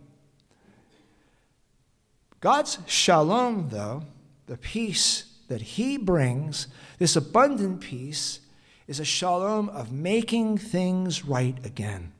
God's 2.39 2.79
shalom, 2.85 3.69
though, 3.69 4.03
the 4.47 4.57
peace 4.57 5.25
that 5.47 5.61
He 5.61 5.97
brings, 5.97 6.67
this 6.99 7.15
abundant 7.15 7.81
peace, 7.81 8.39
is 8.87 8.99
a 8.99 9.05
shalom 9.05 9.69
of 9.69 9.91
making 9.91 10.57
things 10.57 11.25
right 11.25 11.57
again, 11.65 12.13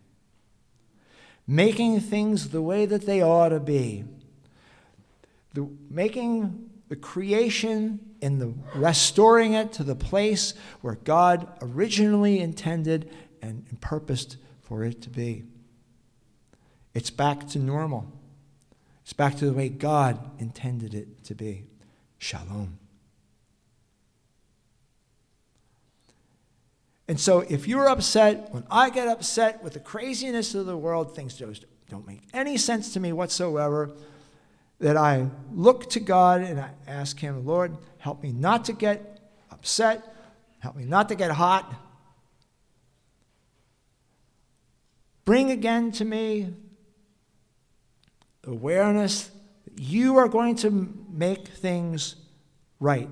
making 1.48 2.00
things 2.00 2.50
the 2.50 2.62
way 2.62 2.86
that 2.86 3.06
they 3.06 3.22
ought 3.22 3.50
to 3.50 3.60
be, 3.60 4.04
the, 5.54 5.70
making 5.90 6.70
the 6.88 6.96
creation 6.96 8.00
and 8.22 8.42
the 8.42 8.54
restoring 8.76 9.54
it 9.54 9.72
to 9.74 9.84
the 9.84 9.96
place 9.96 10.54
where 10.82 10.96
God 10.96 11.48
originally 11.62 12.40
intended 12.40 13.12
and, 13.42 13.66
purposed 13.82 14.38
for 14.62 14.84
it 14.84 15.02
to 15.04 15.10
be. 15.10 15.44
It's 16.96 17.12
back 17.12 17.48
to 17.50 17.60
normal. 17.60 18.12
It's 19.06 19.14
back 19.14 19.36
to 19.36 19.46
the 19.46 19.54
way 19.54 19.70
God 19.70 20.20
intended 20.42 20.96
it 20.96 21.24
to 21.26 21.36
be. 21.36 21.66
Shalom. 22.18 22.80
And 27.08 27.20
so, 27.20 27.42
if 27.42 27.68
you're 27.68 27.88
upset, 27.88 28.52
when 28.52 28.64
I 28.72 28.90
get 28.90 29.08
upset 29.08 29.64
with 29.64 29.74
the 29.74 29.80
craziness 29.80 30.56
of 30.56 30.66
the 30.66 30.76
world, 30.76 31.16
things 31.16 31.36
just 31.36 31.66
don't 31.88 32.08
make 32.08 32.24
any 32.34 32.58
sense 32.58 32.94
to 32.94 33.00
me 33.00 33.14
whatsoever, 33.14 33.92
that 34.80 34.98
I 34.98 35.30
look 35.54 35.88
to 35.92 36.00
God 36.00 36.42
and 36.42 36.60
I 36.60 36.72
ask 36.88 37.20
Him, 37.20 37.46
Lord, 37.46 37.78
help 38.00 38.24
me 38.24 38.32
not 38.32 38.66
to 38.66 38.74
get 38.74 39.20
upset, 39.52 40.04
help 40.58 40.76
me 40.76 40.84
not 40.86 41.10
to 41.10 41.16
get 41.16 41.30
hot. 41.30 41.72
Bring 45.26 45.52
again 45.52 45.92
to 45.92 46.06
me 46.06 46.56
awareness 48.46 49.32
that 49.66 49.80
you 49.80 50.18
are 50.18 50.28
going 50.28 50.56
to 50.58 50.94
make 51.10 51.48
things 51.48 52.16
right, 52.80 53.10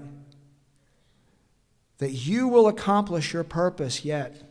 that 1.97 2.11
you 2.11 2.47
will 2.47 2.67
accomplish 2.67 3.33
your 3.33 3.43
purpose 3.43 4.03
yet. 4.03 4.49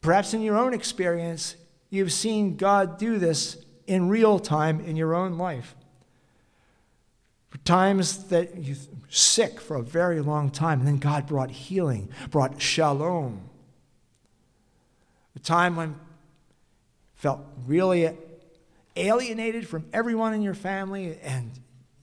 Perhaps 0.00 0.34
in 0.34 0.42
your 0.42 0.56
own 0.56 0.74
experience, 0.74 1.56
you've 1.90 2.12
seen 2.12 2.56
God 2.56 2.98
do 2.98 3.18
this 3.18 3.56
in 3.86 4.08
real 4.08 4.38
time 4.38 4.80
in 4.80 4.96
your 4.96 5.14
own 5.14 5.38
life. 5.38 5.76
For 7.50 7.58
times 7.58 8.24
that 8.28 8.64
you're 8.64 8.76
sick 9.08 9.60
for 9.60 9.76
a 9.76 9.82
very 9.82 10.20
long 10.20 10.50
time, 10.50 10.80
and 10.80 10.88
then 10.88 10.98
God 10.98 11.26
brought 11.26 11.50
healing, 11.50 12.08
brought 12.30 12.60
shalom. 12.60 13.42
A 15.36 15.38
time 15.38 15.76
when 15.76 15.96
felt 17.22 17.40
really 17.68 18.12
alienated 18.96 19.66
from 19.68 19.86
everyone 19.92 20.34
in 20.34 20.42
your 20.42 20.54
family 20.54 21.16
and 21.22 21.52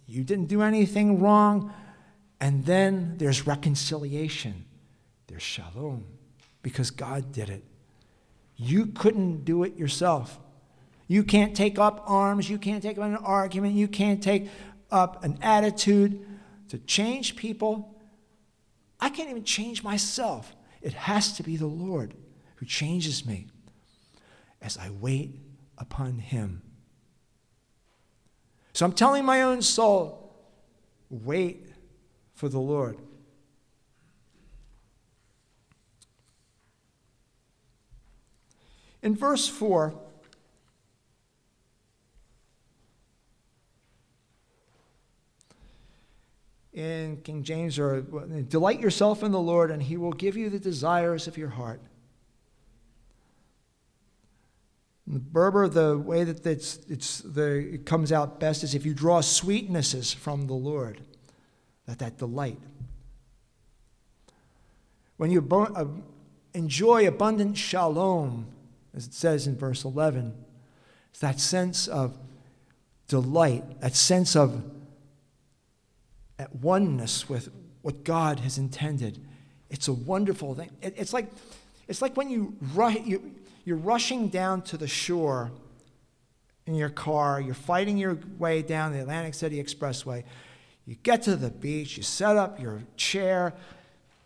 you 0.08 0.24
didn't 0.24 0.46
do 0.46 0.62
anything 0.62 1.20
wrong. 1.20 1.74
And 2.40 2.66
then 2.66 3.16
there's 3.18 3.46
reconciliation, 3.46 4.64
there's 5.28 5.44
shalom, 5.44 6.06
because 6.64 6.90
God 6.90 7.34
did 7.34 7.50
it. 7.50 7.66
You 8.56 8.86
couldn't 8.86 9.44
do 9.44 9.64
it 9.64 9.76
yourself. 9.76 10.40
You 11.08 11.26
can't 11.26 11.54
take 11.54 11.78
up 11.78 12.02
arms, 12.08 12.50
you 12.50 12.58
can't 12.58 12.82
take 12.82 12.98
up 12.98 13.04
an 13.04 13.18
argument, 13.18 13.76
you 13.76 13.90
can't 13.90 14.24
take 14.24 14.48
up 14.90 15.26
an 15.26 15.38
attitude 15.42 16.26
to 16.70 16.78
change 16.78 17.36
people. 17.36 17.94
I 19.02 19.10
can't 19.10 19.30
even 19.30 19.44
change 19.44 19.84
myself. 19.84 20.56
It 20.82 20.94
has 20.94 21.34
to 21.34 21.44
be 21.44 21.58
the 21.58 21.68
Lord 21.68 22.14
who 22.56 22.66
changes 22.66 23.26
me 23.26 23.48
as 24.62 24.78
I 24.78 24.90
wait 24.90 25.40
upon 25.78 26.20
him. 26.20 26.62
So 28.74 28.86
I'm 28.86 28.94
telling 28.94 29.26
my 29.26 29.42
own 29.42 29.62
soul, 29.62 30.34
wait 31.10 31.68
for 32.34 32.50
the 32.50 32.60
Lord. 32.60 32.98
In 39.02 39.16
verse 39.16 39.48
4, 39.48 39.94
in 46.74 47.18
King 47.24 47.44
James, 47.44 47.80
or 47.80 48.02
delight 48.48 48.80
yourself 48.80 49.24
in 49.24 49.32
the 49.32 49.40
Lord, 49.40 49.72
and 49.72 49.82
he 49.84 49.98
will 49.98 50.14
give 50.14 50.38
you 50.38 50.50
the 50.50 50.60
desires 50.60 51.28
of 51.28 51.38
your 51.38 51.50
heart. 51.50 51.82
In 54.99 54.99
Berber, 55.10 55.68
the 55.68 55.98
way 55.98 56.24
that 56.24 56.46
it's, 56.46 56.80
it's 56.88 57.20
the, 57.20 57.74
it 57.74 57.86
comes 57.86 58.12
out 58.12 58.40
best 58.40 58.64
is 58.64 58.76
if 58.76 58.86
you 58.86 58.94
draw 58.94 59.22
sweetnesses 59.22 60.14
from 60.14 60.46
the 60.46 60.54
Lord, 60.54 61.02
that 61.88 61.98
that 61.98 62.20
delight. 62.20 62.60
When 65.18 65.32
you 65.32 65.46
uh, 65.52 65.86
enjoy 66.54 67.08
abundant 67.08 67.58
shalom, 67.58 68.48
as 68.94 69.08
it 69.08 69.14
says 69.16 69.48
in 69.48 69.58
verse 69.58 69.84
11, 69.84 70.36
it's 71.10 71.20
that 71.20 71.40
sense 71.40 71.88
of 71.88 72.16
delight, 73.08 73.82
that 73.82 73.96
sense 73.96 74.36
of 74.36 74.64
at 76.38 76.56
oneness 76.56 77.28
with 77.28 77.50
what 77.82 78.04
God 78.04 78.42
has 78.42 78.60
intended. 78.60 79.26
It's 79.72 79.88
a 79.88 79.94
wonderful 79.94 80.54
thing. 80.54 80.70
It, 80.82 80.94
it's, 80.98 81.14
like, 81.14 81.32
it's 81.88 82.02
like 82.02 82.16
when 82.16 82.30
you, 82.30 82.56
ru- 82.74 83.02
you, 83.04 83.36
you're 83.70 83.78
rushing 83.78 84.30
down 84.30 84.64
to 84.64 84.78
the 84.78 84.88
shore 84.88 85.52
in 86.66 86.74
your 86.74 86.90
car, 86.90 87.40
you're 87.40 87.54
fighting 87.54 88.00
your 88.00 88.18
way 88.40 88.64
down 88.64 88.94
the 88.94 89.00
Atlantic 89.00 89.36
City 89.36 89.62
Expressway. 89.64 90.24
You 90.88 90.96
get 91.04 91.22
to 91.24 91.36
the 91.36 91.52
beach, 91.52 91.96
you 91.96 92.02
set 92.02 92.36
up 92.36 92.60
your 92.60 92.82
chair. 92.98 93.54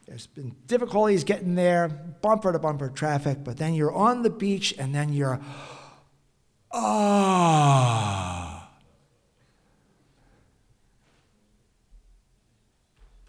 There's 0.08 0.28
been 0.28 0.56
difficulties 0.66 1.26
getting 1.26 1.56
there, 1.56 1.90
bumper 1.90 2.54
to 2.54 2.60
bumper 2.60 2.88
traffic, 2.88 3.44
but 3.44 3.58
then 3.58 3.74
you're 3.74 3.92
on 3.92 4.22
the 4.22 4.30
beach 4.30 4.74
and 4.80 4.96
then 4.96 5.12
you're, 5.12 5.42
ah. 6.72 8.70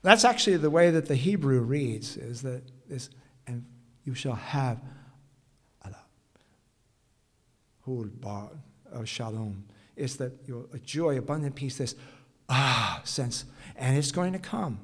That's 0.03 0.25
actually 0.25 0.59
the 0.59 0.71
way 0.71 0.93
that 0.93 1.07
the 1.07 1.17
Hebrew 1.17 1.59
reads, 1.59 2.17
is 2.17 2.43
that 2.43 2.63
this, 2.89 3.11
and 3.49 3.65
you 4.05 4.15
shall 4.15 4.37
have 4.37 4.79
whole 7.85 8.05
bar 8.05 8.51
of 8.91 9.09
shalom. 9.09 9.65
It's 9.97 10.17
that 10.17 10.33
your 10.47 10.67
joy, 10.85 11.19
abundant 11.19 11.55
peace, 11.55 11.79
this 11.79 11.95
ah 12.49 13.01
sense, 13.05 13.45
and 13.77 13.97
it's 13.97 14.13
going 14.13 14.33
to 14.33 14.39
come. 14.39 14.79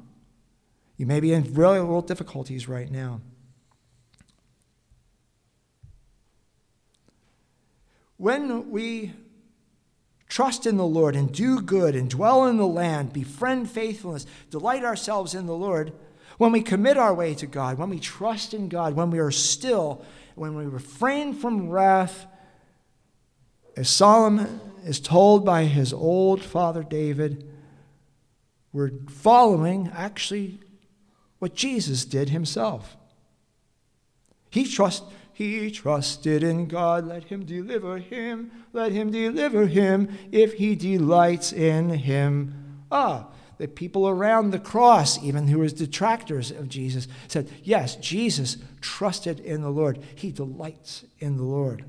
You 0.96 1.06
may 1.06 1.20
be 1.20 1.32
in 1.32 1.54
real 1.54 1.84
real 1.84 2.02
difficulties 2.02 2.68
right 2.68 2.90
now. 2.90 3.20
When 8.16 8.70
we 8.70 9.14
trust 10.28 10.66
in 10.66 10.76
the 10.76 10.84
Lord 10.84 11.16
and 11.16 11.32
do 11.32 11.60
good 11.60 11.96
and 11.96 12.08
dwell 12.08 12.46
in 12.46 12.58
the 12.58 12.66
land, 12.66 13.14
befriend 13.14 13.70
faithfulness, 13.70 14.26
delight 14.50 14.84
ourselves 14.84 15.34
in 15.34 15.46
the 15.46 15.56
Lord, 15.56 15.92
when 16.36 16.52
we 16.52 16.62
commit 16.62 16.98
our 16.98 17.14
way 17.14 17.34
to 17.34 17.46
God, 17.46 17.78
when 17.78 17.88
we 17.88 17.98
trust 17.98 18.52
in 18.52 18.68
God, 18.68 18.94
when 18.94 19.10
we 19.10 19.18
are 19.18 19.30
still, 19.30 20.04
when 20.34 20.54
we 20.54 20.66
refrain 20.66 21.32
from 21.32 21.70
wrath, 21.70 22.26
as 23.80 23.88
Solomon 23.88 24.60
is 24.84 25.00
told 25.00 25.42
by 25.42 25.64
his 25.64 25.90
old 25.90 26.42
father 26.42 26.82
David, 26.82 27.50
we're 28.74 28.90
following 29.08 29.90
actually 29.94 30.60
what 31.38 31.54
Jesus 31.54 32.04
did 32.04 32.28
himself. 32.28 32.98
He 34.50 34.66
trust, 34.66 35.04
he 35.32 35.70
trusted 35.70 36.42
in 36.42 36.66
God, 36.66 37.06
let 37.06 37.24
him 37.24 37.46
deliver 37.46 37.96
him, 37.96 38.50
let 38.74 38.92
him 38.92 39.10
deliver 39.10 39.66
him 39.66 40.10
if 40.30 40.52
he 40.52 40.74
delights 40.74 41.50
in 41.50 41.88
him. 41.88 42.82
Ah, 42.92 43.28
the 43.56 43.66
people 43.66 44.06
around 44.06 44.50
the 44.50 44.58
cross, 44.58 45.22
even 45.24 45.48
who 45.48 45.60
was 45.60 45.72
detractors 45.72 46.50
of 46.50 46.68
Jesus, 46.68 47.08
said, 47.28 47.48
Yes, 47.62 47.96
Jesus 47.96 48.58
trusted 48.82 49.40
in 49.40 49.62
the 49.62 49.70
Lord. 49.70 50.04
He 50.16 50.32
delights 50.32 51.06
in 51.18 51.38
the 51.38 51.44
Lord. 51.44 51.86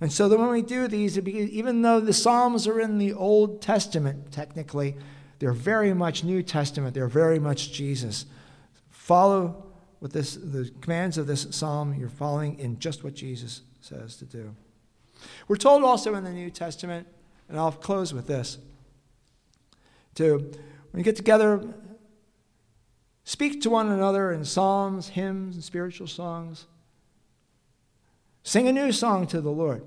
And 0.00 0.10
so 0.10 0.28
that 0.28 0.38
when 0.38 0.48
we 0.48 0.62
do 0.62 0.88
these, 0.88 1.18
even 1.18 1.82
though 1.82 2.00
the 2.00 2.12
Psalms 2.12 2.66
are 2.66 2.80
in 2.80 2.98
the 2.98 3.12
Old 3.12 3.60
Testament, 3.60 4.32
technically, 4.32 4.96
they're 5.38 5.52
very 5.52 5.92
much 5.92 6.24
New 6.24 6.42
Testament. 6.42 6.94
They're 6.94 7.08
very 7.08 7.38
much 7.38 7.72
Jesus. 7.72 8.26
Follow 8.88 9.66
with 10.00 10.12
this, 10.12 10.34
the 10.36 10.70
commands 10.80 11.18
of 11.18 11.26
this 11.26 11.46
psalm, 11.50 11.94
you're 11.94 12.08
following 12.08 12.58
in 12.58 12.78
just 12.78 13.04
what 13.04 13.14
Jesus 13.14 13.62
says 13.80 14.16
to 14.16 14.24
do. 14.24 14.54
We're 15.46 15.56
told 15.56 15.84
also 15.84 16.14
in 16.14 16.24
the 16.24 16.30
New 16.30 16.50
Testament, 16.50 17.06
and 17.48 17.58
I'll 17.58 17.72
close 17.72 18.14
with 18.14 18.26
this, 18.26 18.58
to 20.14 20.38
when 20.90 20.98
you 20.98 21.04
get 21.04 21.16
together, 21.16 21.62
speak 23.24 23.60
to 23.62 23.70
one 23.70 23.90
another 23.90 24.32
in 24.32 24.44
psalms, 24.44 25.08
hymns, 25.08 25.54
and 25.54 25.64
spiritual 25.64 26.06
songs. 26.06 26.66
Sing 28.50 28.66
a 28.66 28.72
new 28.72 28.90
song 28.90 29.28
to 29.28 29.40
the 29.40 29.52
Lord. 29.52 29.84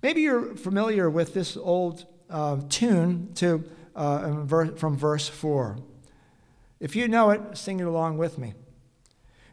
Maybe 0.00 0.20
you're 0.20 0.54
familiar 0.54 1.10
with 1.10 1.34
this 1.34 1.56
old 1.56 2.06
uh, 2.30 2.60
tune 2.68 3.32
to, 3.34 3.64
uh, 3.96 4.46
from 4.76 4.96
verse 4.96 5.28
4. 5.28 5.78
If 6.78 6.94
you 6.94 7.08
know 7.08 7.30
it, 7.30 7.58
sing 7.58 7.80
it 7.80 7.86
along 7.88 8.18
with 8.18 8.38
me. 8.38 8.54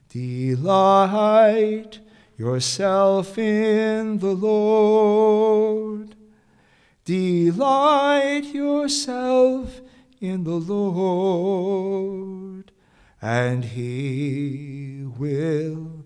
Delight 0.09 1.97
yourself 2.37 3.39
in 3.39 4.19
the 4.19 4.35
Lord. 4.35 6.15
Delight 7.03 8.53
yourself 8.53 9.81
in 10.19 10.43
the 10.43 10.59
Lord, 10.59 11.81
and 13.19 13.65
He 13.65 15.05
will 15.17 16.00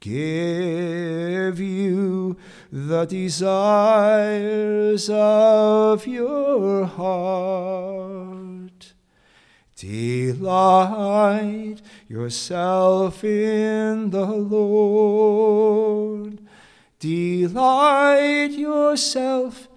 give 0.00 1.60
you 1.60 2.36
the 2.72 3.04
desires 3.04 5.10
of 5.10 6.06
your 6.06 6.86
heart. 6.86 8.94
Delight 9.76 11.76
yourself 12.08 13.22
in 13.24 14.10
the 14.10 14.26
Lord. 14.26 16.40
Delight 16.98 18.50
yourself 18.50 19.68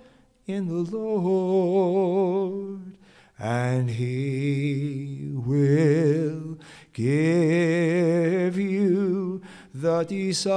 in 0.46 0.68
the 0.68 0.98
Lord, 0.98 2.98
and 3.40 3.90
He 3.90 5.32
will 5.34 6.60
give 6.92 8.58
you 8.58 9.42
the 9.74 10.04
desires 10.04 10.54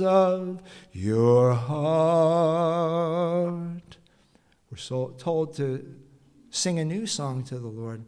of 0.00 0.62
your 0.92 1.52
heart. 1.52 2.78
We're 4.70 4.78
so 4.78 5.14
told 5.18 5.54
to 5.56 5.96
sing 6.50 6.78
a 6.78 6.84
new 6.84 7.06
song 7.06 7.44
to 7.44 7.58
the 7.58 7.68
Lord. 7.68 8.04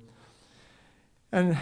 And 1.31 1.59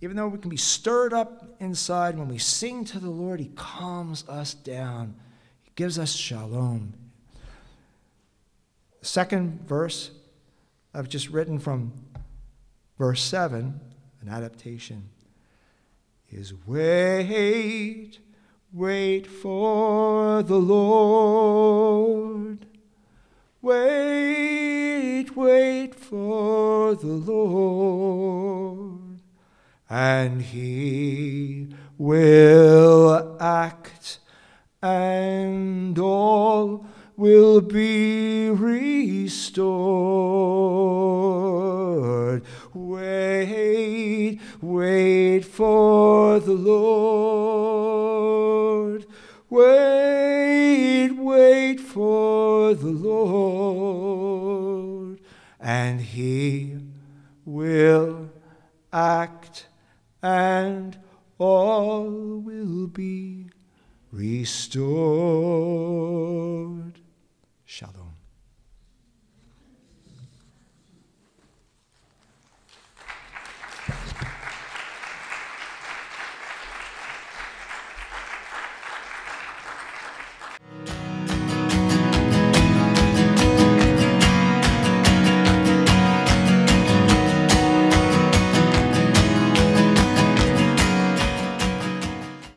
even 0.00 0.16
though 0.16 0.28
we 0.28 0.38
can 0.38 0.48
be 0.50 0.56
stirred 0.56 1.12
up 1.12 1.56
inside, 1.60 2.16
when 2.18 2.28
we 2.28 2.38
sing 2.38 2.84
to 2.86 2.98
the 2.98 3.10
Lord, 3.10 3.38
He 3.40 3.50
calms 3.54 4.24
us 4.28 4.54
down. 4.54 5.14
He 5.62 5.72
gives 5.76 5.98
us 5.98 6.12
shalom. 6.14 6.94
The 9.00 9.06
second 9.06 9.68
verse 9.68 10.10
I've 10.94 11.08
just 11.08 11.28
written 11.30 11.58
from 11.58 11.92
verse 12.98 13.22
7, 13.22 13.80
an 14.20 14.28
adaptation, 14.28 15.08
is 16.32 16.54
wait, 16.66 18.18
wait 18.72 19.26
for 19.26 20.42
the 20.42 20.56
Lord. 20.56 22.66
Wait, 23.60 25.36
wait 25.36 25.94
for 25.94 26.94
the 26.94 27.06
Lord, 27.06 29.20
and 29.88 30.42
he 30.42 31.68
will 31.98 33.36
act, 33.38 34.18
and 34.82 35.98
all 35.98 36.86
will 37.16 37.60
be 37.60 38.50
restored. 38.50 39.52
Wait, 42.74 44.38
wait 44.60 45.44
for 45.44 46.40
the 46.40 46.54
Lord. 46.54 47.92
Wait, 49.50 51.10
wait 51.10 51.78
for 51.78 52.72
the 52.72 52.86
Lord, 52.90 54.40
and 55.60 56.00
he 56.00 56.78
will 57.44 58.30
act, 58.90 59.66
and 60.22 60.96
all 61.38 62.08
will 62.38 62.86
be 62.86 63.50
restored. 64.10 65.02
Shalom. 67.66 68.11